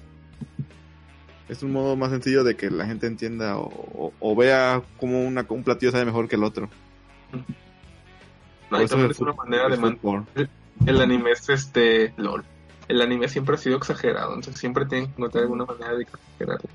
[1.48, 5.22] Es un modo más sencillo de que la gente entienda o, o- o vea como
[5.26, 6.68] una, un platillo sabe mejor que el otro.
[8.70, 10.26] No, también es una manera de el man- fútbol.
[10.86, 12.44] El anime es este LOL.
[12.88, 16.68] El anime siempre ha sido exagerado, entonces siempre tienen que encontrar alguna manera de exagerarlo.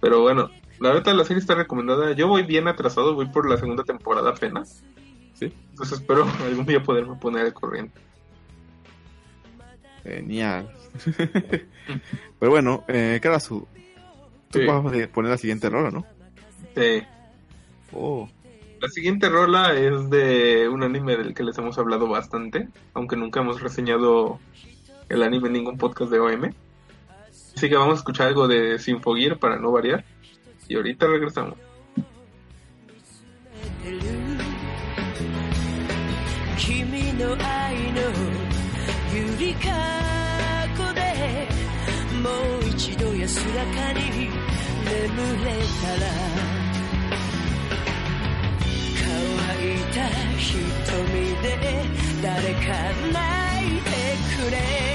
[0.00, 0.50] Pero bueno,
[0.80, 2.12] la verdad la serie está recomendada.
[2.12, 4.82] Yo voy bien atrasado, voy por la segunda temporada apenas.
[5.34, 8.00] Sí, Entonces espero algún día poderme poner al corriente.
[10.02, 10.70] genial.
[12.38, 13.66] Pero bueno, eh, Karasu,
[14.50, 14.66] tú Sí.
[14.66, 16.04] vas a poner la siguiente rola, ¿no?
[16.76, 17.06] Eh,
[17.92, 18.28] Oh,
[18.80, 23.40] la siguiente rola es de un anime del que les hemos hablado bastante, aunque nunca
[23.40, 24.38] hemos reseñado
[25.08, 26.52] el anime en ningún podcast de OM.
[27.56, 30.04] Así que vamos a escuchar algo de Sinfogear para no variar.
[30.70, 31.58] y ahorita regresamos.
[42.22, 44.94] もう一度安らかに眠
[45.42, 46.06] れたら
[48.94, 49.08] 乾
[49.66, 49.96] いた
[50.36, 50.46] 瞳
[51.42, 51.46] で
[52.22, 52.66] 誰か
[53.10, 53.18] 泣
[53.76, 53.90] いて
[54.36, 54.89] くれ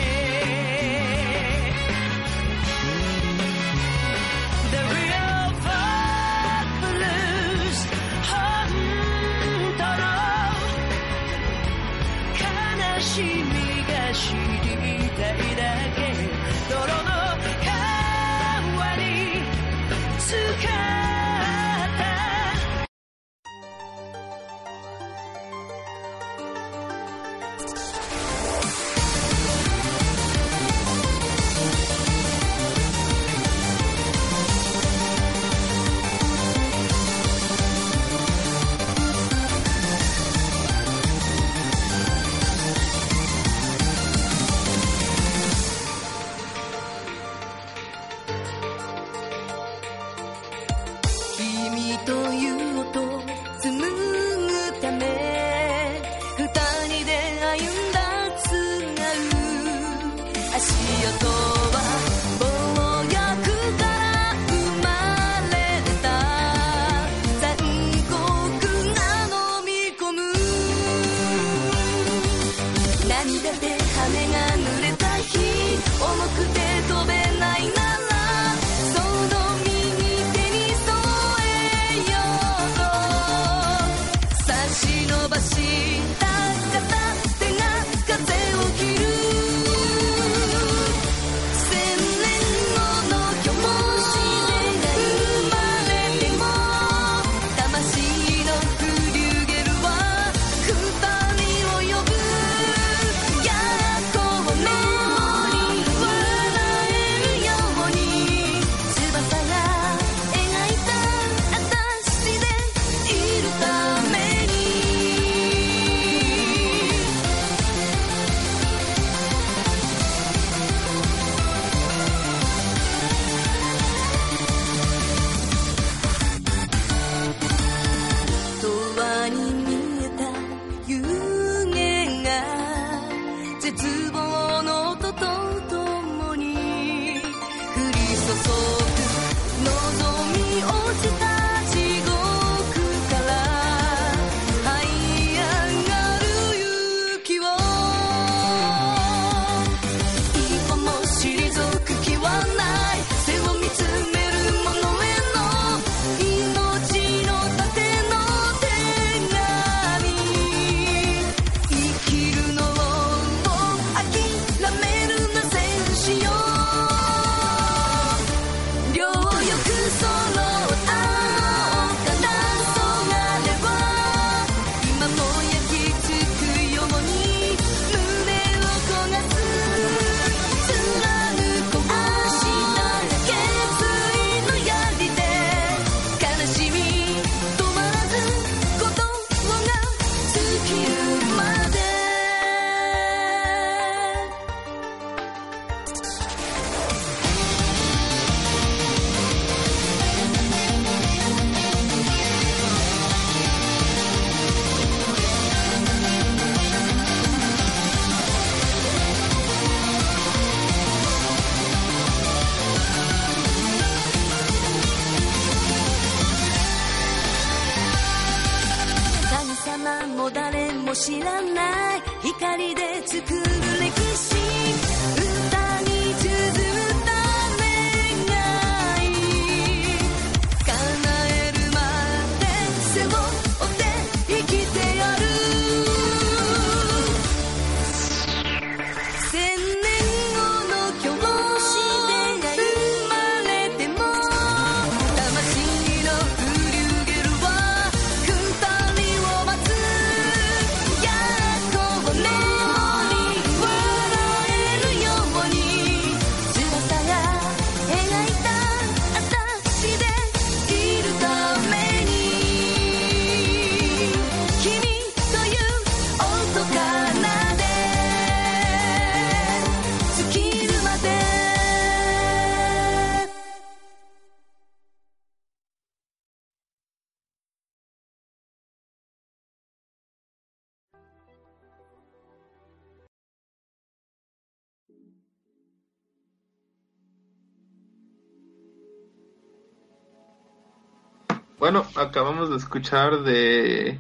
[291.66, 293.98] Bueno, acabamos de escuchar de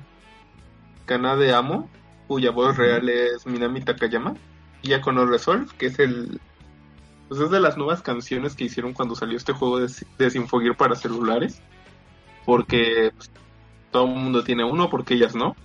[1.07, 1.89] Kana de Amo,
[2.28, 4.36] cuya voz real es Minami Takayama,
[4.84, 6.39] y ya con Resolve, que es el
[7.28, 10.78] pues es de las nuevas canciones que hicieron cuando salió este juego de, de Sinfogear
[10.78, 11.59] para celulares,
[12.45, 13.32] porque pues,
[13.89, 15.55] todo el mundo tiene uno, porque ellas no.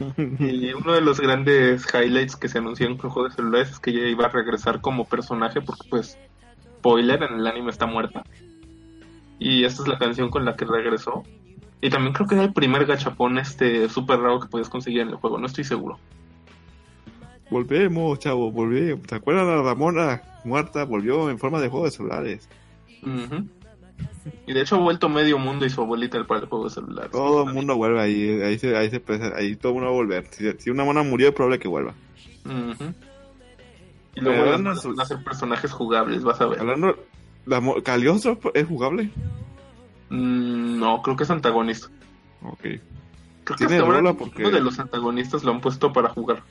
[0.40, 3.78] Y uno de los grandes highlights que se anunció en el juego de celulares es
[3.78, 6.18] que ella iba a regresar como personaje, porque pues,
[6.78, 8.24] spoiler, en el anime está muerta.
[9.40, 11.24] Y esta es la canción con la que regresó.
[11.80, 15.08] Y también creo que era el primer gachapón este super raro que puedes conseguir en
[15.08, 15.98] el juego, no estoy seguro.
[17.50, 19.06] Volvemos, chavo, volvemos.
[19.06, 20.84] ¿Te acuerdas de la Ramona muerta?
[20.84, 22.48] Volvió en forma de juego de celulares.
[24.46, 27.10] Y de hecho ha vuelto medio mundo y su abuelita para el juego de celulares.
[27.10, 29.02] Todo el mundo vuelve ahí, ahí se, ahí se
[29.34, 30.26] ahí todo el mundo va a volver.
[30.30, 31.94] Si, si una mona murió es probable que vuelva.
[34.14, 36.60] Y luego van a ser personajes jugables, vas a ver.
[36.60, 36.94] Hablando,
[37.50, 39.10] la Cagliostro es jugable.
[40.08, 41.88] Mm, no, creo que es antagonista.
[42.42, 42.60] Ok.
[42.62, 42.80] Creo
[43.44, 46.42] que Tiene hasta ahora rola porque- uno de los antagonistas lo han puesto para jugar.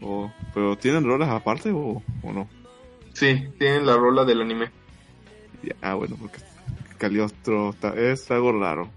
[0.00, 2.48] O- pero tienen rolas aparte o, o no?
[3.14, 4.70] Sí, tienen la rola del anime.
[5.62, 6.38] Ya, ah, bueno, porque
[6.98, 8.90] Cagliostro está- es algo raro.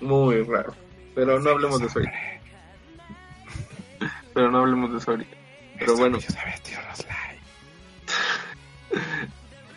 [0.00, 0.74] Muy raro.
[1.14, 2.16] Pero no hablemos de eso ahorita.
[4.34, 5.36] Pero no hablemos de eso ahorita.
[5.78, 6.18] Pero bueno,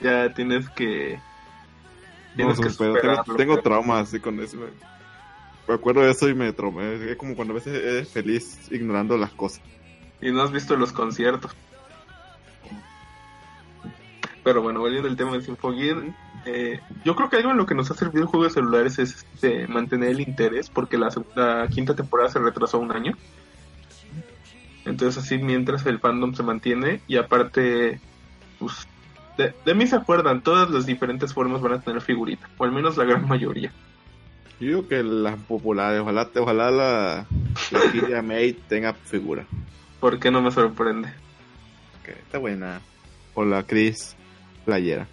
[0.06, 1.20] ya tienes que...
[2.36, 4.58] No, Tienes que tengo, traumas con eso.
[4.58, 4.66] Me,
[5.68, 7.12] me acuerdo de eso y me traumé.
[7.12, 9.62] Es como cuando a veces eres feliz ignorando las cosas.
[10.22, 11.56] Y no has visto los conciertos.
[14.43, 15.97] Pero bueno, volviendo al tema de Sinfogear,
[16.45, 18.99] eh, yo creo que algo en lo que nos ha servido el juego de celulares
[18.99, 23.14] es este, mantener el interés, porque la, la quinta temporada se retrasó un año.
[24.86, 27.99] Entonces así mientras el fandom se mantiene y aparte,
[28.60, 28.88] pues,
[29.38, 32.72] de, de mí se acuerdan, todas las diferentes formas van a tener figurita, o al
[32.72, 33.72] menos la gran mayoría.
[34.60, 37.26] Yo digo que las populares, ojalá, ojalá la,
[37.72, 39.46] la Killa May tenga figura.
[40.00, 41.10] ¿Por qué no me sorprende?
[42.08, 42.82] Está buena.
[43.34, 44.16] O la Chris
[44.64, 45.08] Playera.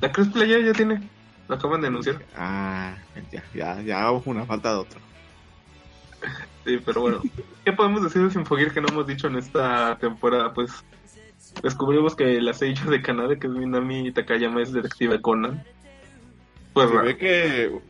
[0.00, 1.00] La Cruz Player ya tiene,
[1.48, 2.22] lo acaban de anunciar.
[2.36, 2.94] Ah,
[3.32, 5.00] ya, ya, ya una falta de otra.
[6.64, 7.20] Sí, pero bueno,
[7.62, 10.54] ¿qué podemos decir de Sinfogear que no hemos dicho en esta temporada?
[10.54, 10.72] Pues
[11.62, 15.62] descubrimos que la Seiya de Kanade, que es Minami Takayama, es detective Conan.
[16.72, 17.80] Pues Se ve que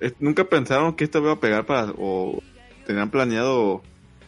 [0.00, 1.92] eh, nunca pensaron que esto iba a pegar para.
[1.96, 2.42] o
[2.86, 3.82] tenían planeado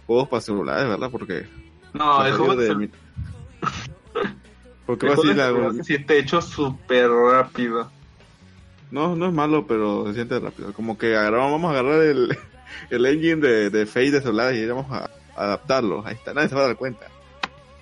[0.07, 1.11] juegos para celulares, ¿verdad?
[1.11, 1.47] Porque.
[1.93, 2.91] No, el juego de, mi-
[4.87, 5.73] Porque el va juego la.
[5.75, 7.91] se siente hecho súper rápido.
[8.91, 10.73] No, no es malo, pero se siente rápido.
[10.73, 12.37] Como que agarramos, vamos a agarrar el,
[12.91, 16.03] el engine de, de Fate de celulares y vamos a adaptarlo.
[16.07, 17.07] Ahí está, nadie se va a dar cuenta.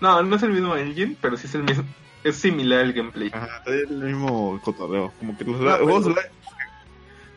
[0.05, 1.85] No, no es el mismo engine, pero sí es el mismo.
[2.23, 3.31] Es similar el gameplay.
[3.35, 5.13] Ajá, es el mismo cotorreo.
[5.19, 6.31] Como que los, No, pero- juegos celulares-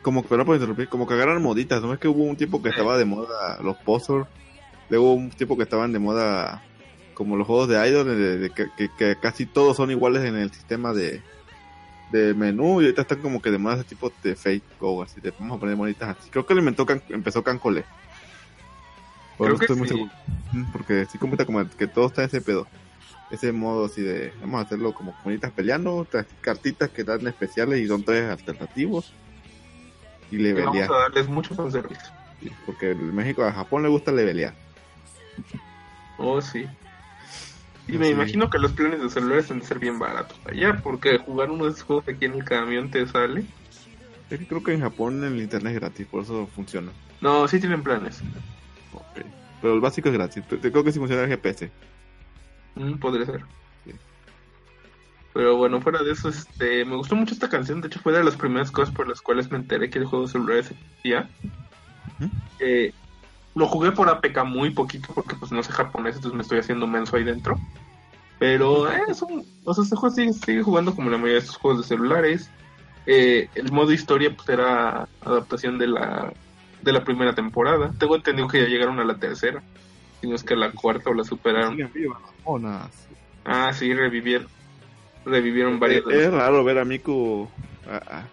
[0.02, 1.82] Como que, por interrumpir, como que agarran moditas.
[1.82, 4.26] ¿No es que hubo un tiempo que estaba de moda los posers?
[4.90, 6.64] Luego hubo un tiempo que estaban de moda
[7.14, 10.36] como los juegos de Idol, de, de que, que- que casi todos son iguales en
[10.38, 11.22] el sistema de,
[12.12, 12.80] de menú.
[12.82, 15.58] Y ahorita están como que de moda ese tipo de Fate Go, así de vamos
[15.58, 16.30] a poner moditas así.
[16.30, 17.84] Creo que lo inventó, Can- empezó Cancole.
[19.38, 20.12] Por Creo que estoy muy seguro.
[20.72, 22.68] Porque sí comenta como que todo está ese pedo.
[23.30, 26.08] Ese modo así de, vamos a hacerlo como monitas peleando,
[26.42, 29.14] cartitas que dan especiales y son tres alternativos.
[30.32, 32.08] Y Y vamos a darles mucho servicio.
[32.42, 34.54] sí, Porque en México a Japón le gusta levelear.
[36.18, 36.66] Oh, sí.
[37.88, 41.18] Y me imagino que los planes de celulares han de ser bien baratos allá, porque
[41.20, 43.46] jugar uno de esos juegos aquí en el camión te sale.
[44.30, 46.92] Es que creo que en Japón el internet es gratis, por eso funciona.
[47.22, 48.22] No, sí tienen planes.
[48.98, 49.26] Ok.
[49.62, 50.44] Pero el básico es gratis.
[50.48, 51.72] Te- Creo que sí funciona el GPS.
[52.76, 53.42] Mm, podría ser.
[53.86, 53.92] Sí.
[55.34, 57.82] Pero bueno, fuera de eso, este, me gustó mucho esta canción.
[57.82, 60.26] De hecho, fue de las primeras cosas por las cuales me enteré que el juego
[60.26, 61.30] de celulares existía.
[62.60, 62.94] Eh,
[63.56, 66.88] lo jugué por APK muy poquito porque pues no sé japonés, entonces me estoy haciendo
[66.88, 67.60] menso ahí dentro.
[68.40, 71.40] Pero eh, es un, o sea, este juego sigue, sigue jugando como la mayoría de
[71.40, 72.50] estos juegos de celulares.
[73.08, 76.34] Eh, el modo historia pues era adaptación de la
[76.82, 77.92] de la primera temporada.
[78.00, 79.62] Tengo entendido que ya llegaron a la tercera.
[80.22, 81.72] Si no es que a la cuarta o la superaron.
[81.72, 83.08] Siguen vivas las monas.
[83.46, 84.48] Ah, sí, revivieron.
[85.26, 87.50] Revivieron varias Es, es raro ver a Miku.
[87.90, 88.28] a- a-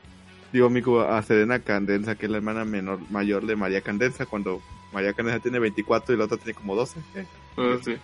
[0.52, 4.60] digo, Miku a Serena Candenza, que es la hermana menor mayor de María Candenza, cuando
[4.92, 7.00] María Candenza tiene 24 y la otra tiene como 12.
[7.16, 7.26] eh.
[7.56, 7.96] Ah, sí.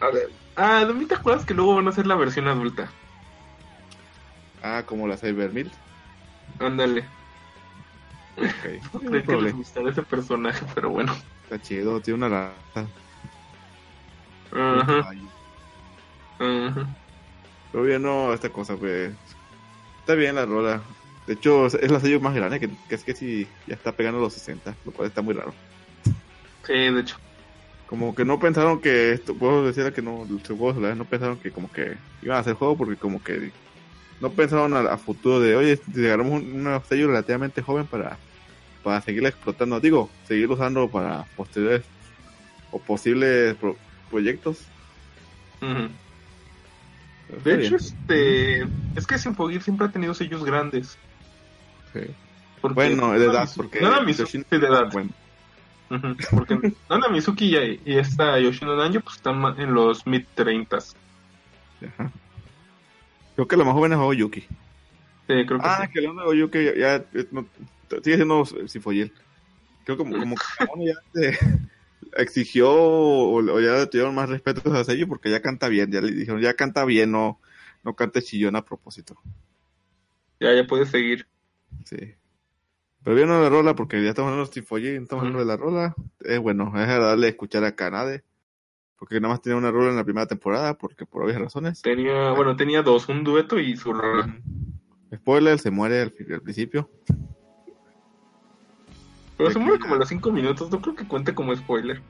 [0.00, 0.28] A ver.
[0.56, 2.90] Ah, ¿de mí te acuerdas que luego van a hacer la versión adulta?
[4.62, 5.70] Ah, como la Cyber Mill.
[6.58, 7.04] Ándale.
[8.36, 9.02] Ok.
[9.02, 11.14] No hay que les gustara ese personaje, pero bueno.
[11.44, 12.86] Está chido, tiene una rata.
[14.52, 15.10] Ajá,
[16.38, 16.86] ajá.
[17.72, 19.12] Pero bien, no, esta cosa, pues.
[20.00, 20.82] Está bien la rola.
[21.26, 24.20] De hecho, es la sello más grande, que, que es que si ya está pegando
[24.20, 25.54] los 60, lo cual está muy raro.
[26.64, 27.16] Sí, de hecho.
[27.86, 31.38] Como que no pensaron que esto, puedo decir que no, los juegos celulares no pensaron
[31.38, 33.52] que como que iban a hacer juego porque como que
[34.20, 38.18] no pensaron a, a futuro de, oye, si agarramos un, una sello relativamente joven para,
[38.84, 41.82] para seguirla explotando, digo, seguir usando para posteriores
[42.70, 43.76] o posibles pro-
[44.10, 44.58] proyectos.
[45.60, 47.60] De bien.
[47.60, 48.62] hecho, este.
[48.96, 50.98] Es que Sinfogir siempre ha tenido sellos grandes.
[51.92, 52.00] Sí.
[52.60, 54.90] Porque Bueno, de edad, porque Nana Mizuki, de edad.
[54.92, 55.10] Bueno,
[56.30, 60.94] Porque Nana Mizuki y, y esta Yoshino Nanjo pues están en los mid 30 Sí,
[61.86, 62.10] ajá.
[63.40, 64.46] Creo que lo más joven es Oyuki.
[65.26, 65.92] creo que Ah, sí.
[65.94, 67.46] que el de Oyuki ya, ya, eh, no,
[68.02, 69.12] sigue siendo Sifoyel.
[69.84, 71.38] Creo como, como que ya se
[72.18, 75.90] exigió o, o ya le tuvieron más respeto a sello porque ya canta bien.
[75.90, 77.40] Ya le dijeron, ya canta bien, no,
[77.82, 79.16] no cante chillón a propósito.
[80.38, 81.26] Ya, ya puedes seguir.
[81.86, 81.96] Sí.
[83.02, 85.94] Pero bien la rola porque ya estamos hablando de Sifoyel, estamos hablando de la rola.
[86.20, 88.22] Es bueno, es agradable escuchar a Kanade.
[89.00, 91.80] Porque nada más tenía una rola en la primera temporada, porque por obvias razones.
[91.80, 94.36] Tenía, bueno, tenía dos, un dueto y su rola.
[95.14, 96.90] Spoiler, se muere al, principio.
[99.38, 102.02] Pero se muere como a los 5 minutos, no creo que cuente como spoiler.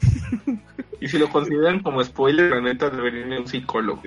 [1.00, 4.00] y si lo consideran como spoiler, la neta debería ir a un psicólogo.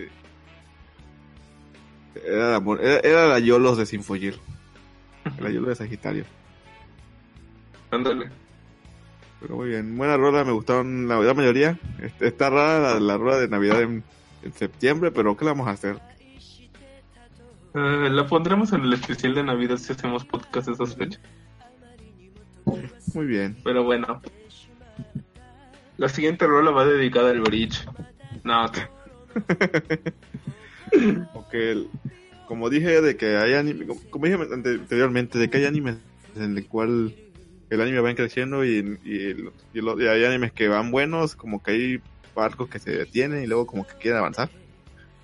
[2.15, 4.39] Era, la era, era la Yolos de Sinfoyil.
[5.39, 6.25] La Yolos de Sagitario.
[7.91, 8.31] Ándale.
[9.41, 9.97] Pero muy bien.
[9.97, 11.77] Buena rola, me gustaron la, la mayoría.
[12.01, 14.03] Este- Está rara la, la rola de Navidad en,
[14.43, 15.97] en septiembre, pero ¿qué le vamos a hacer?
[17.75, 21.21] Eh, la pondremos en el especial de Navidad si hacemos podcast esas fechas.
[23.13, 23.57] Muy bien.
[23.63, 24.21] Pero bueno.
[25.97, 27.85] La siguiente rola va dedicada al bridge.
[28.43, 28.65] No,
[31.51, 31.87] el-
[32.47, 35.97] como dije, de que hay anime, como, dije ante- anteriormente, de que hay animes
[36.35, 37.13] en el cual
[37.69, 41.71] el anime va creciendo y, y, y y hay animes que van buenos, como que
[41.71, 42.01] hay
[42.35, 44.49] barcos que se detienen y luego como que quieren avanzar.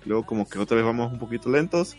[0.04, 1.96] Luego como que otra vez vamos un poquito lentos.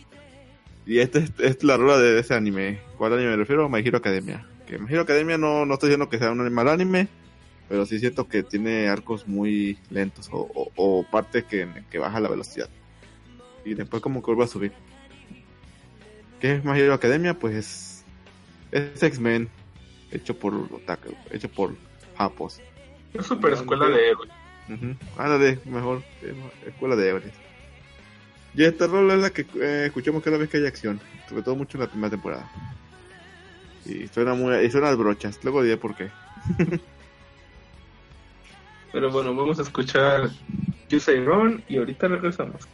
[0.86, 2.80] Y esta es, es la rola de ese anime.
[2.96, 3.68] ¿Cuál anime me refiero?
[3.68, 4.46] My Hero Academia.
[4.66, 7.08] Que My Hero Academia no, no estoy diciendo que sea un mal anime,
[7.68, 12.20] pero sí siento que tiene arcos muy lentos o, o, o partes que, que baja
[12.20, 12.70] la velocidad.
[13.66, 14.72] Y después como que vuelve a subir.
[16.40, 17.34] ¿Qué es My Hero Academia?
[17.34, 18.04] Pues es,
[18.72, 19.50] es X-Men
[20.10, 21.74] hecho por otaku, hecho por
[22.16, 22.60] japos.
[23.14, 24.30] es super escuela de héroes.
[24.68, 24.94] Ujú.
[25.16, 26.34] Ándale, mejor eh,
[26.66, 27.32] escuela de héroes.
[28.54, 31.56] Y esta rola es la que eh, escuchamos cada vez que hay acción, sobre todo
[31.56, 32.50] mucho en la primera temporada.
[33.84, 36.10] Y suena muy, y suena a brochas, luego diré por qué.
[38.92, 40.30] Pero bueno, vamos a escuchar
[40.88, 42.66] Yusei Ron y ahorita regresamos.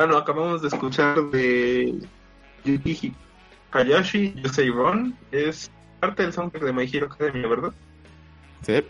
[0.00, 1.92] Bueno, acabamos de escuchar de
[2.64, 3.12] Yuki
[3.70, 5.14] Hayashi, Yusei Ron.
[5.30, 5.70] Es
[6.00, 7.74] parte del soundtrack de My Hero Academia, ¿verdad?
[8.62, 8.82] Sí.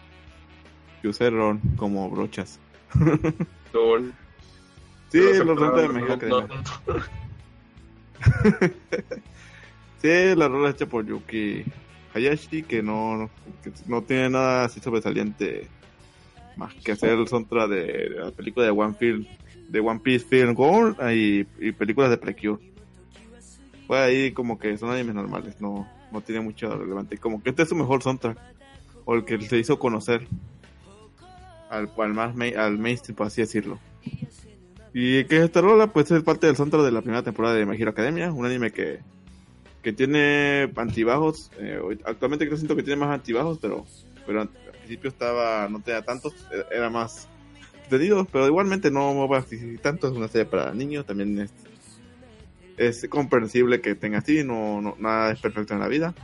[1.02, 2.61] Usé Ron como brochas.
[3.72, 4.14] Lol.
[5.08, 6.62] Sí, los Ron de no- México no- Academia.
[10.00, 11.64] Sí, la rola hecha por Yuki
[12.14, 13.30] Hayashi, que no, no-
[13.64, 15.66] que no tiene nada así sobresaliente
[16.56, 19.26] más que hacer el soundtrack de, de la película de One, Film,
[19.70, 22.60] de One Piece Film Gold y, y películas de Precure.
[23.86, 27.18] Fue ahí como que son animes normales, no, no tiene mucho relevante.
[27.18, 28.38] Como que este es su mejor soundtrack,
[29.04, 30.26] o el que se hizo conocer
[31.70, 33.78] al, al, más al mainstream, por así decirlo.
[34.92, 37.80] Y que esta rola, pues es parte del soundtrack de la primera temporada de My
[37.82, 39.00] Academia, un anime que,
[39.82, 41.50] que tiene antibajos.
[41.58, 43.86] eh, actualmente creo siento que tiene más antibajos, pero,
[44.26, 46.34] pero al principio estaba, no tenía tantos,
[46.72, 47.28] era más
[47.91, 51.53] entretenido, pero igualmente no va a existir tanto, es una serie para niños, también es,
[52.76, 56.14] es comprensible que tenga así, no, no, nada es perfecto en la vida.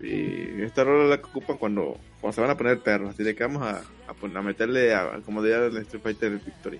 [0.00, 3.34] Y esta rola la que ocupan cuando, cuando se van a poner perros, así de
[3.34, 6.78] que vamos a, a, a meterle, a, como diría el Street Fighter Victory,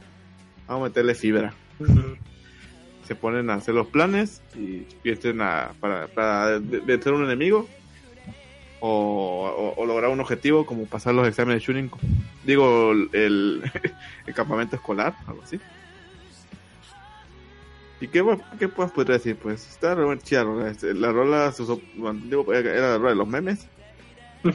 [0.68, 1.52] vamos a meterle fibra.
[3.04, 7.66] Se ponen a hacer los planes y empiezan a para, para vencer un enemigo
[8.80, 11.90] o, o- o lograr un objetivo como pasar los exámenes de shooting
[12.44, 13.62] digo el,
[14.26, 15.58] el campamento escolar algo así
[18.00, 18.24] y qué,
[18.58, 20.70] qué más podría decir pues está realmente chida la rola.
[20.70, 23.66] Este, la rola se usó bueno, digo, era la rola de los memes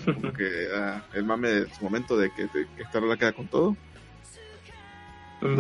[0.05, 3.33] como que era el mame de su momento de que, de que esta rola queda
[3.33, 3.75] con todo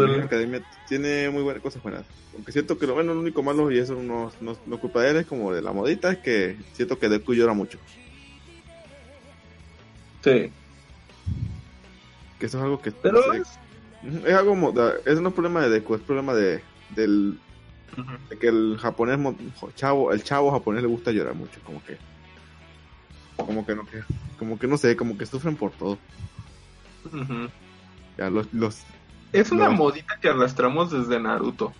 [0.07, 2.05] la academia tiene muy buenas cosas buenas.
[2.33, 5.11] Aunque siento que lo bueno, lo único malo, y eso no, no, no culpa de
[5.11, 7.77] él, es como de la modita, es que siento que Deku llora mucho.
[10.23, 10.51] Sí.
[12.39, 12.91] Que eso es algo que.
[12.91, 13.59] Pero es,
[14.25, 14.73] es algo.
[15.05, 16.61] Eso no es problema de Deku, es problema de,
[16.95, 17.39] del,
[18.29, 19.35] de que el japonés, mo-
[19.75, 21.59] chavo, el chavo japonés le gusta llorar mucho.
[21.65, 21.97] Como que.
[23.37, 24.01] Como que no, que,
[24.39, 25.97] como que no sé, como que sufren por todo.
[28.17, 28.53] Ya los.
[28.53, 28.81] los
[29.33, 29.71] Es una No.
[29.73, 31.73] modita que arrastramos desde Naruto.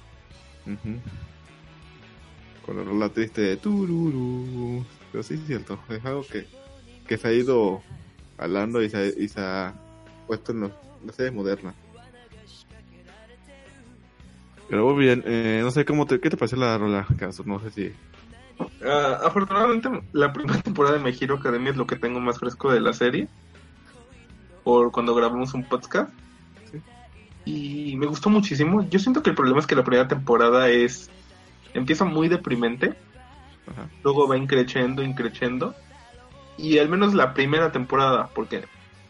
[2.65, 4.85] Con la rola triste de tururu.
[5.11, 6.47] Pero sí es cierto, es algo que,
[7.07, 7.81] que se ha ido
[8.43, 9.73] hablando y se, y se ha
[10.27, 10.71] puesto en los-
[11.05, 11.75] las series modernas.
[14.69, 17.43] Pero muy bien, eh, no sé cómo te, ¿qué te pareció la rola, Caso?
[17.45, 17.93] No sé si...
[18.85, 22.71] Ah, afortunadamente, la primera temporada de My Hero Academia es lo que tengo más fresco
[22.71, 23.27] de la serie.
[24.63, 26.09] Por cuando grabamos un podcast.
[26.71, 26.81] Sí.
[27.45, 28.87] Y me gustó muchísimo.
[28.89, 31.09] Yo siento que el problema es que la primera temporada es.
[31.73, 32.93] Empieza muy deprimente.
[33.67, 33.89] Ajá.
[34.03, 35.75] Luego va increciendo, increciendo.
[36.57, 38.65] Y al menos la primera temporada, porque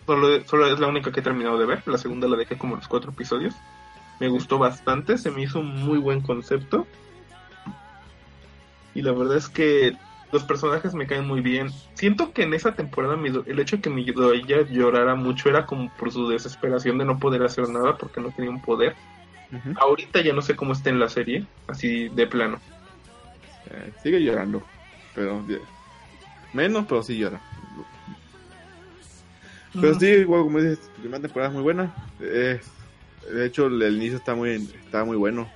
[0.05, 1.83] solo, solo es la única que he terminado de ver.
[1.85, 3.55] La segunda la dejé como los cuatro episodios.
[4.19, 6.87] Me gustó bastante, se me hizo un muy buen concepto.
[8.95, 9.97] Y la verdad es que
[10.31, 11.69] los personajes me caen muy bien.
[11.93, 15.65] Siento que en esa temporada mi el hecho de que mi ella llorara mucho era
[15.65, 18.95] como por su desesperación de no poder hacer nada porque no tenía un poder.
[19.75, 22.59] Ahorita ya no sé cómo está en la serie, así de plano.
[23.69, 24.63] Eh, sigue llorando,
[25.13, 25.43] pero...
[26.53, 27.41] Menos, pero sí llora.
[29.79, 31.93] Pero sí, igual como dices, la primera temporada es muy buena.
[32.21, 32.59] Eh,
[33.31, 34.51] de hecho, el, el inicio está muy,
[34.85, 35.49] está muy bueno.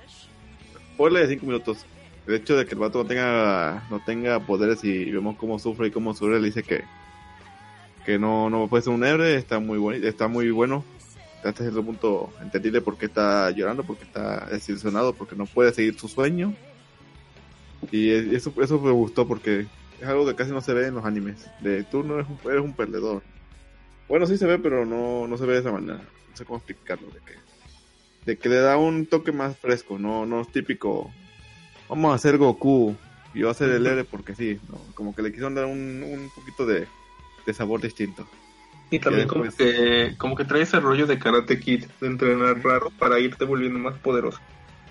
[0.96, 1.86] Ponle de 5 minutos.
[2.26, 5.86] El hecho de que el vato no tenga, no tenga poderes y vemos cómo sufre
[5.86, 6.84] y cómo sufre, le dice que,
[8.04, 10.84] que no, no puede ser un héroe, está muy bueno, está muy bueno.
[11.44, 15.98] Hasta cierto punto entendible por qué está llorando, porque está desilusionado, porque no puede seguir
[15.98, 16.52] su sueño.
[17.92, 19.66] Y eso, eso me gustó porque
[20.00, 21.50] es algo que casi no se ve en los animes.
[21.60, 23.22] De tú no eres un, eres un perdedor.
[24.08, 25.98] Bueno, sí se ve, pero no, no se ve de esa manera.
[26.30, 27.08] No sé cómo explicarlo.
[27.08, 27.34] De que,
[28.24, 31.10] de que le da un toque más fresco, no, no es típico.
[31.88, 32.96] Vamos a hacer Goku
[33.34, 34.58] y yo a hacer el héroe porque sí.
[34.68, 34.78] ¿no?
[34.94, 36.86] Como que le quisieron dar un, un poquito de,
[37.46, 38.26] de sabor distinto.
[38.90, 42.90] Y también como que, como que trae ese rollo de Karate Kid, de entrenar raro
[42.98, 44.38] para irte volviendo más poderoso.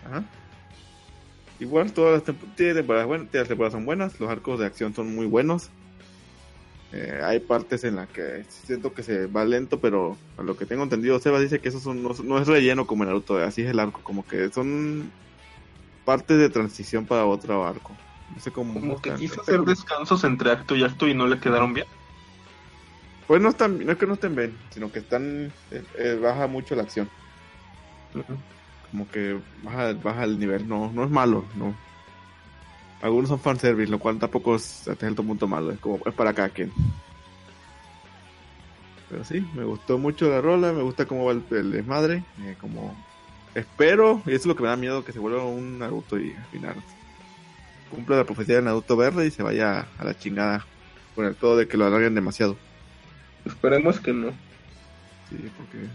[0.05, 0.24] Ajá.
[1.60, 4.66] Igual todas las temp- tiene temporadas buenas, tiene las temporadas son buenas, los arcos de
[4.66, 5.70] acción son muy buenos.
[6.93, 10.66] Eh, hay partes en las que siento que se va lento, pero a lo que
[10.66, 13.62] tengo entendido, Sebas dice que eso son, no, no es relleno como en Naruto, así
[13.64, 15.12] es el arco, como que son
[16.05, 17.95] partes de transición para otro arco.
[18.34, 18.74] No sé cómo.
[18.80, 21.88] Como que quiso hacer descansos entre acto y acto y no le quedaron bien.
[23.28, 26.47] Pues no están, no es que no estén bien, sino que están, eh, eh, baja
[26.47, 27.10] mucho la acción.
[28.92, 31.76] Como que baja, baja el nivel, no, no es malo, no.
[33.02, 36.34] Algunos son fanservice, lo cual tampoco es hasta cierto punto malo, es como, es para
[36.34, 36.72] cada quien.
[39.10, 42.56] Pero sí, me gustó mucho la rola, me gusta cómo va el, el desmadre, eh,
[42.60, 42.96] como
[43.56, 46.34] espero, y eso es lo que me da miedo, que se vuelva un Naruto y
[46.34, 46.76] al final
[47.90, 50.66] cumpla la profecía de Naruto verde y se vaya a la chingada
[51.16, 52.58] con el todo de que lo alarguen demasiado.
[53.46, 54.32] Esperemos que no.
[55.30, 55.88] Sí, porque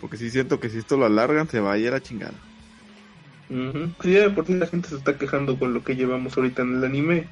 [0.00, 2.34] porque sí siento que si esto lo alargan se va a ir a chingada.
[3.50, 3.90] Ujú.
[4.02, 6.76] Sí, de por sí la gente se está quejando con lo que llevamos ahorita en
[6.76, 7.26] el anime.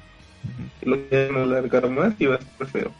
[0.79, 2.91] Que Lo quieren alargar más y va a estar feo.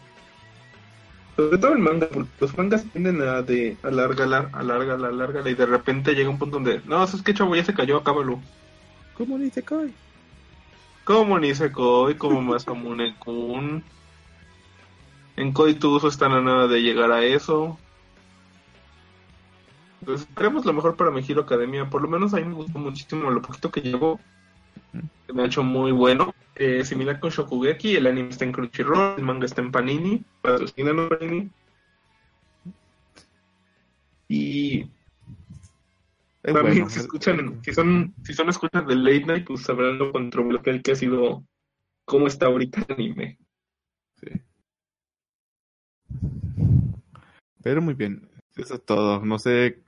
[1.35, 5.65] Sobre todo el manga, porque los mangas tienden a de alárgala, alárgala, alárgala y de
[5.67, 8.39] repente llega un punto donde, no, es que chavo ya se cayó, acábalo.
[9.15, 9.93] ¿Cómo dice Kai?
[11.03, 13.83] Como Nisekoi, como Masamune Kun.
[15.37, 17.79] En Koituso están a nada de llegar a eso.
[20.07, 21.89] Entonces esperemos lo mejor para mi Hero Academia.
[21.89, 24.21] Por lo menos a mí me gustó muchísimo lo poquito que llevo.
[25.33, 26.33] Me ha hecho muy bueno.
[26.55, 30.23] Eh, similar con Shokugeki, el anime está en Crunchyroll, el manga está en Panini.
[30.41, 31.51] Patrocínanos Panini.
[34.29, 34.89] Y
[36.41, 39.97] también bueno, si es- escuchan, si son, si son escuchas de Late Night, pues sabrán
[39.97, 41.43] lo controversial que ha sido
[42.05, 43.37] cómo está ahorita el anime.
[44.21, 44.29] Sí.
[47.61, 48.25] Pero muy bien.
[48.57, 49.25] Eso es todo.
[49.25, 49.81] No sé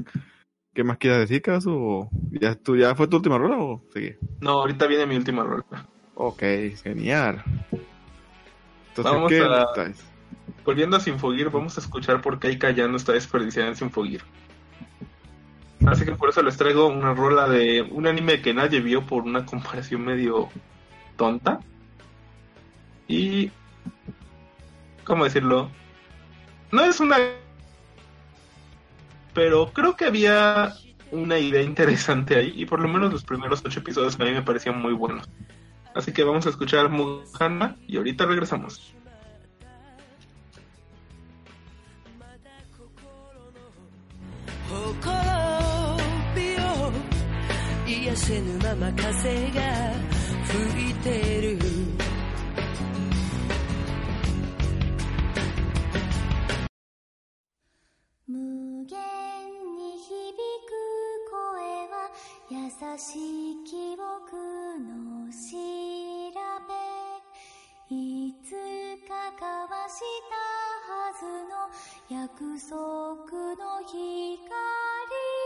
[0.74, 1.72] qué más quieras decir, Casu.
[1.72, 4.18] o ¿Ya, tú, ¿Ya fue tu última rola o sigue?
[4.42, 5.66] No, ahorita viene mi última rola.
[6.16, 6.44] Ok,
[6.84, 7.44] genial.
[8.90, 9.66] Entonces, Vamos ¿qué a-?
[10.66, 14.22] Volviendo a Sinfogir, vamos a escuchar por qué Aika ya no está desperdiciada en Sinfogir.
[15.86, 19.24] Así que por eso les traigo una rola de un anime que nadie vio por
[19.24, 20.50] una comparación medio
[21.16, 21.60] tonta.
[23.08, 23.52] Y...
[25.06, 25.72] ¿Cómo decirlo?
[26.72, 27.18] No es una...
[29.40, 30.74] Pero creo que había
[31.12, 32.52] una idea interesante ahí.
[32.58, 35.30] Y por lo menos los primeros ocho episodios a mí me parecían muy buenos.
[35.96, 38.94] Así que vamos a escuchar Muhana y ahorita regresamos.
[62.52, 62.58] 優
[62.98, 64.00] しい記憶
[64.80, 65.38] の調
[66.68, 68.50] べいつ
[69.08, 70.34] か交わした
[70.90, 71.70] はずの
[72.10, 72.74] 約束
[73.56, 75.39] の光。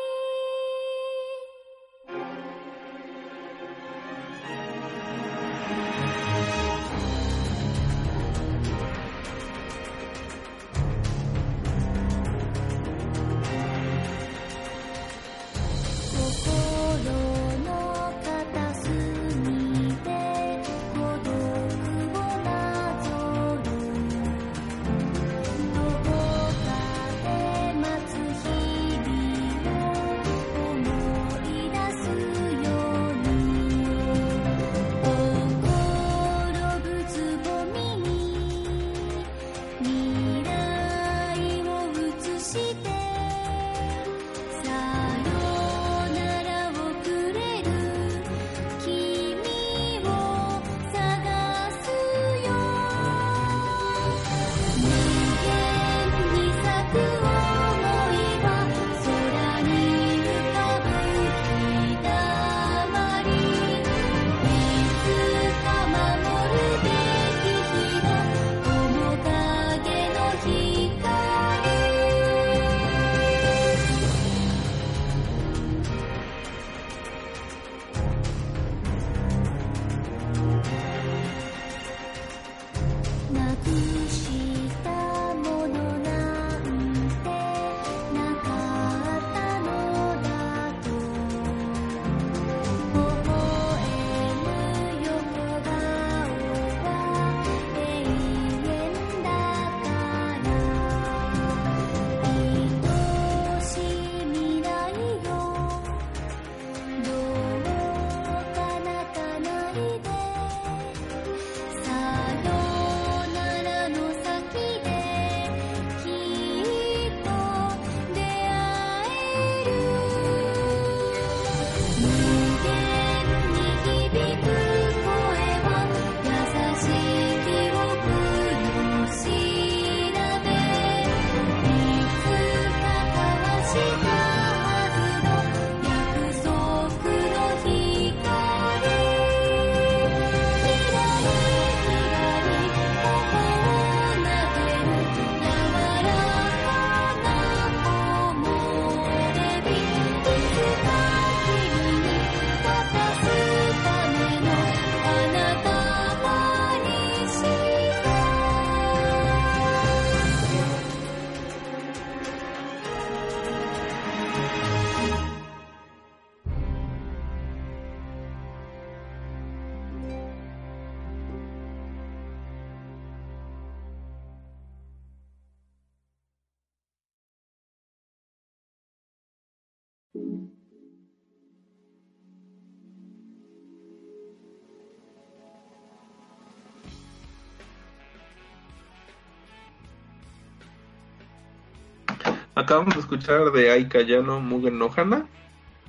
[192.55, 195.25] Acabamos de escuchar de Aika Yano Mugen no Hana,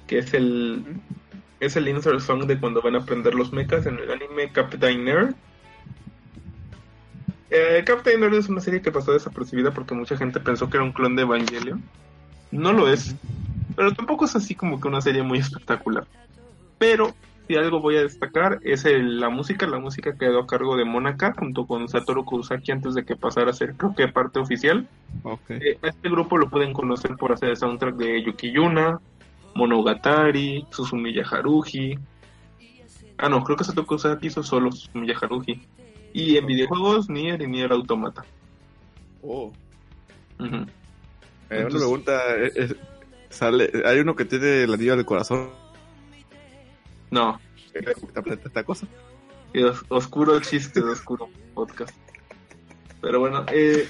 [0.06, 0.84] que es el
[1.60, 5.04] es el insert song de cuando van a aprender los mechas en el anime Captain
[5.04, 5.34] Nerd.
[7.50, 10.84] Eh, Captain Nerd es una serie que pasó desapercibida porque mucha gente pensó que era
[10.84, 11.82] un clon de Evangelion.
[12.50, 13.14] No lo es,
[13.76, 16.06] pero tampoco es así como que una serie muy espectacular.
[16.78, 17.14] Pero
[17.46, 20.84] si algo voy a destacar es el- la música, la música quedó a cargo de
[20.84, 24.88] Monaka junto con Satoru Kusaki antes de que pasara a ser creo que parte oficial.
[25.48, 28.98] Eh, a este grupo lo pueden conocer por hacer el soundtrack de Yuki Yuna,
[29.54, 31.98] Monogatari, Susumiya Haruhi.
[33.18, 35.60] Ah, no, creo que Satoru Kusaki hizo solo Susumiya Haruhi.
[36.12, 38.24] Y en videojuegos, Nier y Nier Automata.
[39.22, 39.52] Oh.
[40.38, 42.36] Eh, una pregunta.
[42.36, 42.76] es- es-
[43.30, 45.50] sale, hay uno que tiene el anillo del corazón.
[47.14, 47.40] No,
[47.72, 48.86] ¿Te aprieta esta cosa?
[49.52, 51.94] y os- oscuro chiste de oscuro podcast.
[53.00, 53.88] Pero bueno, eh,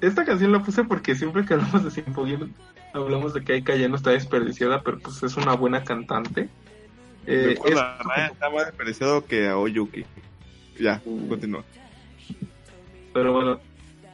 [0.00, 2.54] esta canción la puse porque siempre que hablamos de Sinfoguín
[2.94, 6.48] hablamos de que Aika ya no está desperdiciada, pero pues es una buena cantante.
[7.26, 10.04] Eh, es- está más desperdiciado que a Oyuki.
[10.80, 11.28] Ya, Uh.
[11.28, 11.62] continúa.
[13.12, 13.60] Pero bueno,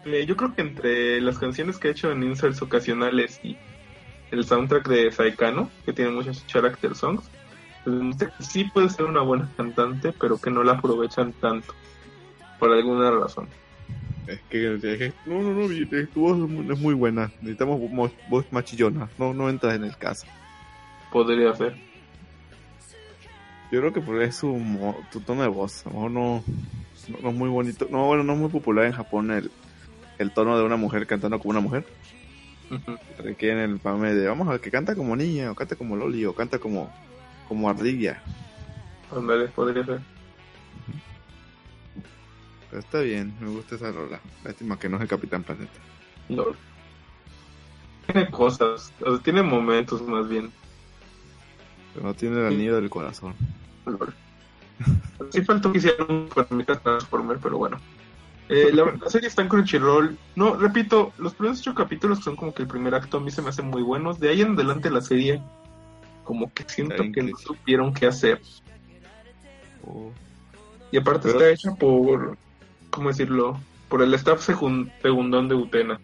[0.05, 3.57] eh, yo creo que entre las canciones que ha hecho en inserts ocasionales y
[4.37, 7.22] el soundtrack de Saikano, que tiene muchos character songs,
[7.84, 11.72] pues sí puede ser una buena cantante, pero que no la aprovechan tanto,
[12.59, 13.49] por alguna razón.
[14.26, 16.37] Es que, es que- no, no, no, mi- tu voz
[16.72, 17.30] es muy- buena.
[17.41, 19.09] Necesitamos mo- voz más chillona.
[19.18, 20.26] No, no entras en el caso.
[21.12, 21.76] Podría ser.
[23.70, 25.87] Yo creo que por es su mo- tu tono de voz.
[25.87, 26.45] A lo mejor no,
[27.09, 27.87] no, no es muy bonito.
[27.91, 29.51] No, bueno, no es muy popular en Japón el,
[30.18, 31.84] el tono de una mujer cantando como una mujer.
[32.71, 32.99] Ujú.
[33.19, 36.25] Requieren el mame de vamos a ver que canta como niña, o canta como Loli,
[36.27, 36.93] o canta como,
[37.49, 38.21] como ardilla.
[39.11, 40.01] Ándale, podría ser.
[42.71, 44.21] Pero está bien, me gusta esa rola.
[44.45, 45.79] Lástima que no es el Capitán Planeta.
[46.28, 46.45] No.
[48.07, 50.53] Tiene cosas, o sea, tiene momentos más bien.
[51.95, 53.35] Pero no tiene el anillo del corazón.
[53.86, 54.15] Lol.
[55.31, 57.81] Sí faltó que hicieran un Transformer, pero bueno.
[58.48, 60.16] Eh, la, la serie está en Crunchyroll.
[60.36, 63.31] No, repito, los primeros ocho capítulos que son como que el primer acto a mí
[63.31, 64.20] se me hacen muy buenos.
[64.20, 65.43] De ahí en adelante la serie,
[66.24, 68.40] como que siento que no supieron qué hacer.
[69.85, 70.10] Oh.
[70.93, 72.36] Y aparte Pero- está hecha por,
[72.90, 73.59] ¿cómo decirlo?
[73.89, 76.01] Por el staff segun- segundón de Utena.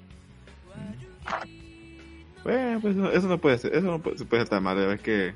[2.44, 4.78] Bueno, pues eso, eso no puede ser, eso no puede, se puede estar mal.
[4.78, 5.32] Es que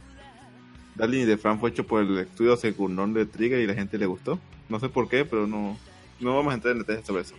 [0.96, 4.06] Darling de Fran fue hecho por el estudio secundón de Trigger y la gente le
[4.06, 4.38] gustó.
[4.68, 5.76] No sé por qué, pero no,
[6.20, 7.34] no vamos a entrar en detalles sobre eso.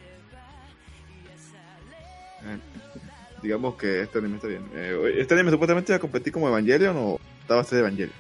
[2.44, 2.60] Eh,
[3.42, 4.64] digamos que este anime está bien.
[4.74, 8.14] Eh, ¿Este anime supuestamente iba a competir como Evangelion o estaba a ser Evangelion?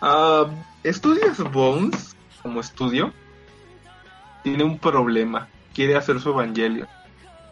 [0.00, 0.46] Ah,
[0.84, 3.12] Studios Bones, como estudio,
[4.42, 5.48] tiene un problema.
[5.74, 6.86] Quiere hacer su Evangelio.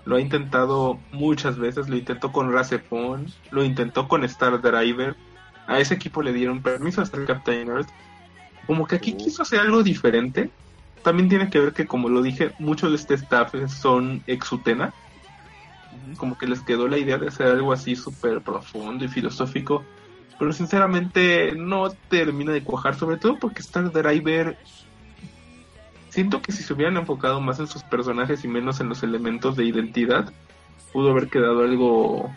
[0.05, 1.89] Lo ha intentado muchas veces.
[1.89, 3.27] Lo intentó con Rasefon.
[3.51, 5.17] Lo intentó con Star Driver.
[5.67, 7.89] A ese equipo le dieron permiso a ser Captain Earth.
[8.67, 9.25] Como que aquí Oh.
[9.25, 10.51] quiso hacer algo diferente.
[11.03, 14.93] También tiene que ver que, como lo dije, muchos de este staff son exutena.
[16.17, 19.85] Como que les quedó la idea de hacer algo así súper profundo y filosófico.
[20.39, 24.57] Pero sinceramente no termina de cuajar, sobre todo porque Star Driver.
[26.09, 29.57] Siento que si se hubieran enfocado más en sus personajes y menos en los elementos
[29.57, 30.33] de identidad,
[30.93, 32.31] pudo haber quedado algo.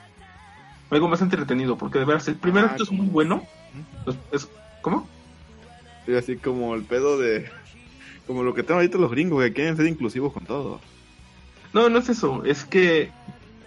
[0.89, 1.77] algo más entretenido.
[1.77, 3.45] Porque de veras, el primer Ah, acto es muy bueno.
[4.05, 4.49] Los- es-
[4.81, 5.07] ¿Cómo?
[6.05, 7.49] Sí, así como el pedo de...
[8.27, 10.79] Como lo que tengo ahorita los gringos, que quieren ser inclusivos con todo.
[11.73, 12.43] No, no es eso.
[12.45, 13.11] Es que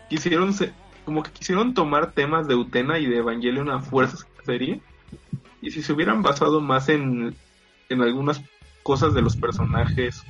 [0.09, 0.53] quisieron.
[0.53, 0.73] se-
[1.05, 4.81] como que quisieron tomar temas de Utena y de Evangelion a fuerzas la serie.
[5.63, 7.35] Y si se hubieran basado más en,
[7.89, 8.43] en algunas
[8.83, 10.23] cosas de los personajes.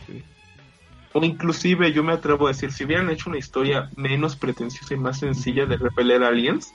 [1.14, 4.98] O inclusive yo me atrevo a decir, si hubieran hecho una historia menos pretenciosa y
[4.98, 6.72] más sencilla de repeler aliens,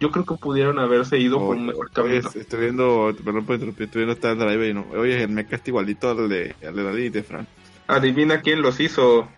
[0.00, 2.28] yo creo que pudieron haberse ido por un mejor camino.
[2.34, 4.86] estoy viendo, perdón por interrumpir, estoy viendo Star Driver y no.
[4.90, 7.46] Oye, el mecha está igualito al de, al de Dalí y de Fran.
[7.88, 9.28] Adivina quién los hizo.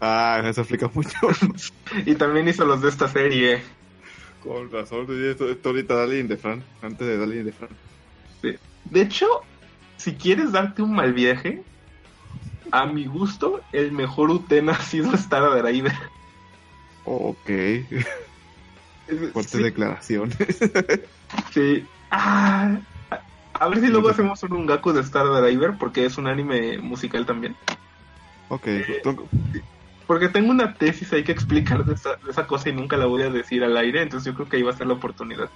[0.00, 1.18] Ah, eso explica mucho.
[2.06, 3.62] Y también hizo los de esta serie.
[4.42, 7.70] Con razón, esto, esto ahorita Dalí y de Fran, antes de Dalí y de Fran.
[8.90, 9.26] De hecho,
[9.96, 11.62] si quieres darte un mal viaje,
[12.70, 15.94] a mi gusto, el mejor Utena ha sido Star Driver.
[17.04, 17.48] Ok,
[19.32, 20.36] fuertes Sí, declaraciones.
[21.52, 21.90] sí.
[22.10, 22.80] Ah,
[23.60, 27.26] a- ver si luego hacemos un Ungaku de Star Driver, porque es un anime musical
[27.26, 27.58] también.
[28.48, 28.66] ok,
[29.02, 29.28] tengo-
[30.06, 33.06] Porque tengo una tesis ahí que explicar de esa, de esa cosa y nunca la
[33.06, 35.50] voy a decir al aire, entonces yo creo que ahí va a ser la oportunidad.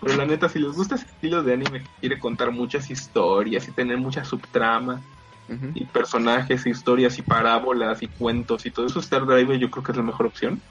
[0.00, 3.68] Pero la neta, si les gusta ese estilo de anime que quiere contar muchas historias
[3.68, 5.04] y tener mucha subtrama
[5.48, 5.70] Ujú.
[5.74, 9.92] y personajes, historias y parábolas y cuentos y todo eso, Star Driver yo creo que
[9.92, 10.64] es la mejor opción.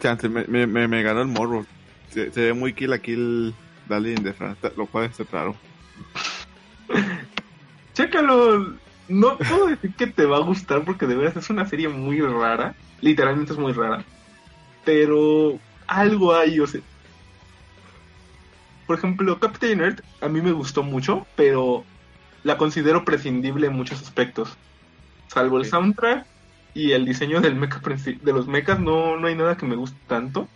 [0.00, 1.66] Chance, me, me, me, me ganó el morro.
[2.10, 3.54] Se, se ve muy kill a kill
[3.88, 5.54] Darling de France, lo cual es raro.
[7.94, 8.74] Chécalo,
[9.08, 12.20] no puedo decir que te va a gustar porque de verdad es una serie muy
[12.20, 14.04] rara, literalmente es muy rara,
[14.84, 16.80] pero algo hay, o sea.
[18.86, 21.84] Por ejemplo, Captain Earth a mí me gustó mucho, pero
[22.42, 24.56] la considero prescindible en muchos aspectos.
[25.28, 26.26] Salvo el soundtrack
[26.74, 29.98] y el diseño del mecha de los mechas, no, no hay nada que me guste
[30.06, 30.48] tanto.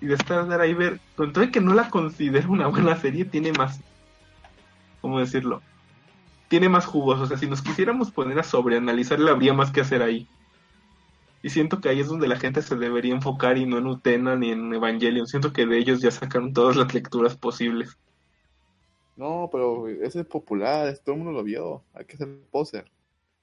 [0.00, 3.80] Y de Star Driver, con todo que no la considero una buena serie, tiene más.
[5.00, 5.62] ¿Cómo decirlo?
[6.48, 7.20] Tiene más jugos.
[7.20, 10.28] O sea, si nos quisiéramos poner a sobreanalizarla, habría más que hacer ahí.
[11.42, 14.36] Y siento que ahí es donde la gente se debería enfocar y no en Utena
[14.36, 15.26] ni en Evangelion.
[15.26, 17.98] Siento que de ellos ya sacaron todas las lecturas posibles.
[19.16, 21.82] No, pero ese es popular, todo el mundo lo vio.
[21.94, 22.90] Hay que ser poser.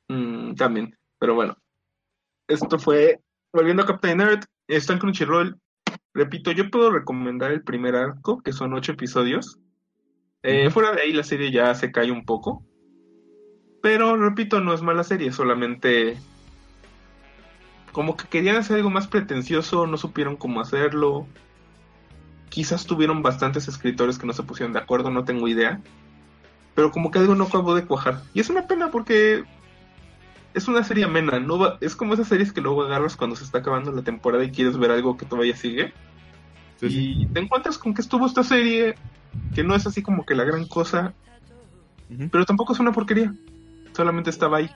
[0.08, 0.98] Mm, también.
[1.20, 1.58] Pero bueno.
[2.50, 3.22] Esto fue.
[3.54, 4.44] Volviendo a Captain Earth.
[4.68, 5.58] Está en Crunchyroll.
[6.14, 9.58] Repito, yo puedo recomendar el primer arco, que son ocho episodios.
[10.44, 10.70] Eh.
[10.70, 12.66] Fuera de ahí la serie ya se cae un poco.
[13.82, 16.18] Pero repito, no es mala serie, solamente
[17.92, 21.28] como que querían hacer algo más pretencioso, no supieron cómo hacerlo.
[22.50, 25.82] Quizás tuvieron bastantes escritores que no se pusieron de acuerdo, no tengo idea.
[26.76, 28.22] Pero como que algo no acabó de cuajar.
[28.34, 29.44] Y es una pena porque
[30.54, 33.44] es una serie amena, no va- es como esas series que luego agarras cuando se
[33.44, 35.94] está acabando la temporada y quieres ver algo que todavía sigue.
[36.78, 37.14] Sí, sí.
[37.22, 38.96] Y te encuentras con que estuvo esta serie,
[39.54, 41.14] que no es así como que la gran cosa,
[42.32, 43.34] pero tampoco es una porquería.
[43.94, 44.70] Solamente estaba ahí.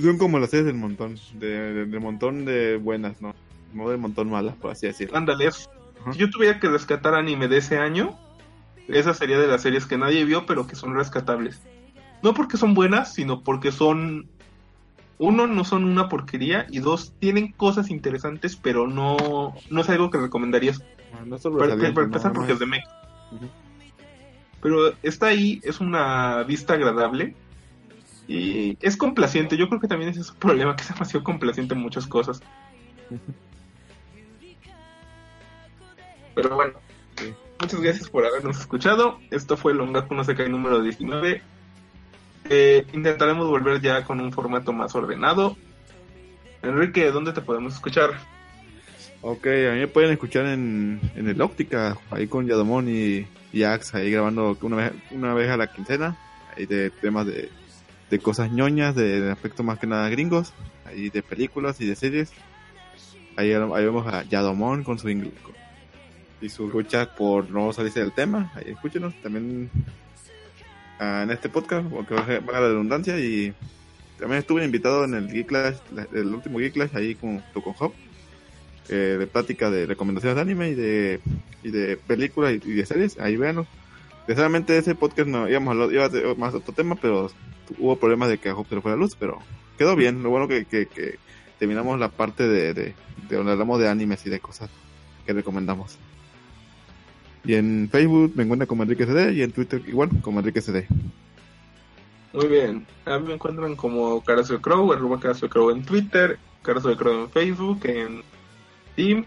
[0.00, 3.34] Son como las series del montón, de, de- del montón de buenas, ¿no?
[3.72, 5.16] No del montón malas, por así decirlo.
[5.16, 6.12] Ándale, Ajá.
[6.12, 8.16] si yo tuviera que rescatar anime de ese año,
[8.88, 11.60] esa sería de las series que nadie vio, pero que son rescatables.
[12.24, 14.26] No porque son buenas, sino porque son...
[15.18, 20.10] Uno, no son una porquería, y dos, tienen cosas interesantes, pero no, no es algo
[20.10, 20.82] que recomendarías
[21.12, 22.88] No, no Para, empezar, porque es de Mex.
[23.30, 23.48] Ujú.
[24.60, 27.36] Pero está ahí, es una vista agradable.
[28.26, 29.58] Y es complaciente.
[29.58, 32.42] Yo creo que también ese es un problema, que es demasiado complaciente en muchas cosas.
[36.34, 36.72] Pero bueno,
[37.18, 37.34] Sí.
[37.60, 39.20] muchas gracias por habernos escuchado.
[39.30, 41.42] Esto fue el Ongaku no Sekai número 19.
[42.50, 45.56] Eh, intentaremos volver ya con un formato más ordenado.
[46.62, 48.10] Enrique, ¿dónde te podemos escuchar?
[49.22, 53.62] Ok, a mí me pueden escuchar en, en el Óptica, ahí con Yadomón y, y
[53.62, 56.18] ahí grabando una vez, una vez a la quincena,
[56.54, 57.48] ahí de temas de,
[58.10, 60.52] de cosas ñoñas, de, de aspectos más que nada gringos,
[60.84, 62.32] ahí de películas y de series.
[63.36, 65.54] Ahí, ahí vemos a Yadomón con su ingl- con-
[66.40, 69.70] y su lucha por no salirse del tema, ahí escúchenos, también
[71.00, 73.52] en este podcast, porque valga valga la redundancia, y
[74.18, 77.74] también estuve invitado en el Geek Clash, la- el último Geek Clash, ahí junto con
[77.78, 77.92] Hop
[78.88, 81.20] eh, de plática de recomendaciones de anime y de,
[81.62, 83.66] y de películas y, y de series, ahí véanlo.
[84.26, 87.30] Desgraciadamente ese podcast no íbamos a hablar- iba a ser más otro tema, pero
[87.78, 89.38] hubo problemas de que a Hope se le fue la luz, pero
[89.78, 90.22] quedó bien.
[90.22, 91.18] Lo bueno que, que, que
[91.58, 92.94] terminamos la parte de, de,
[93.28, 94.70] de donde hablamos de animes y de cosas
[95.26, 95.98] que recomendamos.
[97.44, 100.86] Y en Facebook me encuentran como Enrique CD y en Twitter igual como Enrique CD.
[102.32, 102.86] Muy bien.
[103.04, 106.96] A mí me encuentran como Carazo de Crow, arroba Carazo de Crow en Twitter, Carazo
[106.96, 108.22] Crow en Facebook, en
[108.92, 109.24] Steam.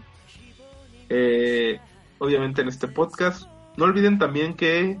[1.08, 1.78] Eh,
[2.18, 3.48] obviamente en este podcast.
[3.76, 4.98] No olviden también que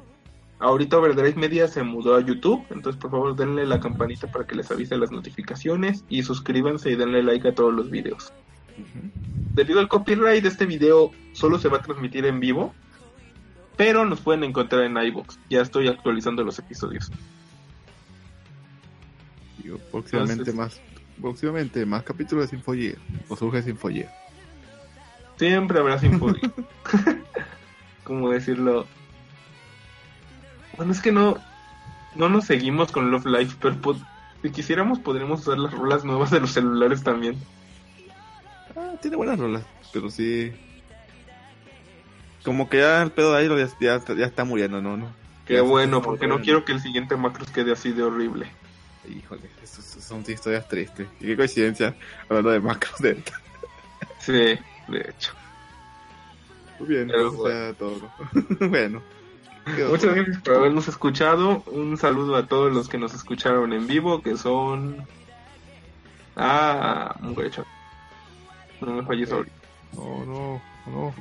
[0.60, 4.54] ahorita Overdrive Media se mudó a YouTube, entonces por favor denle la campanita para que
[4.54, 8.32] les avise las notificaciones y suscríbanse y denle like a todos los videos.
[9.54, 12.72] Debido al copyright este video solo se va a transmitir en vivo,
[13.78, 15.38] pero nos pueden encontrar en iVoox.
[15.48, 17.10] Ya estoy actualizando los episodios.
[19.64, 20.80] Y próximamente Entonces- más
[21.20, 22.98] próximamente más capítulos de Sinfoyer
[23.28, 24.08] o surge Sinfoyer.
[25.36, 26.52] Siempre habrá Sinfonia.
[28.04, 28.86] ¿Cómo decirlo?
[30.76, 31.36] Bueno, es que no,
[32.14, 33.76] no nos seguimos con Love Life, pero
[34.42, 37.36] si quisiéramos podríamos usar las rolas nuevas de los celulares también.
[38.76, 40.52] Ah, tiene buenas rolas, pero sí.
[42.44, 44.96] Como que ya el pedo de ahí ya, ya, ya está muriendo, ¿no?
[44.96, 45.10] no
[45.46, 48.50] Qué Ya bueno, porque no quiero que el siguiente Macros quede así de horrible.
[49.08, 51.08] Híjole, eso, eso son historias tristes.
[51.20, 51.94] Y qué coincidencia,
[52.28, 53.22] hablando de macros de
[54.18, 54.58] Sí,
[54.88, 55.32] de hecho.
[56.78, 58.12] Muy bien, Pero eso sea todo.
[58.68, 59.02] bueno.
[59.88, 61.62] Muchas gracias por habernos escuchado.
[61.66, 65.06] Un saludo a todos los que nos escucharon en vivo, que son
[66.36, 67.66] Ah, un hecho.
[68.80, 69.56] No me falles ahorita.
[69.94, 71.14] No, no, no.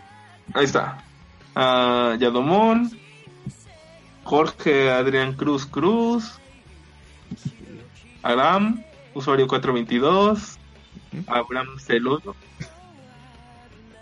[0.54, 1.04] Ahí está.
[1.60, 2.92] Ah, Yadomón.
[4.24, 6.38] Jorge Adrián Cruz Cruz.
[8.22, 8.84] Aram.
[9.16, 10.60] Usuario 422.
[11.26, 12.36] Abraham Celoso.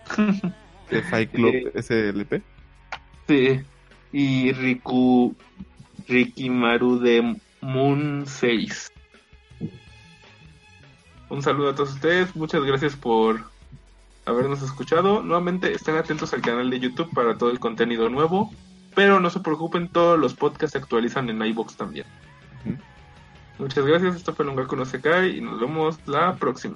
[0.09, 0.53] Club
[0.91, 1.71] Eh.
[1.81, 2.41] SLP.
[3.25, 3.61] Sí.
[4.11, 5.33] Y Riku.
[6.09, 8.91] Rikimaru de Moon 6.
[11.29, 12.35] Un saludo a todos ustedes.
[12.35, 13.54] Muchas gracias por
[14.25, 15.21] habernos escuchado.
[15.21, 18.51] Nuevamente estén atentos al canal de YouTube para todo el contenido nuevo.
[18.95, 22.05] Pero no se preocupen, todos los podcasts se actualizan en iBox también.
[23.57, 24.15] Muchas gracias.
[24.15, 26.75] Esto fue Longaku no Sekai y nos vemos la próxima.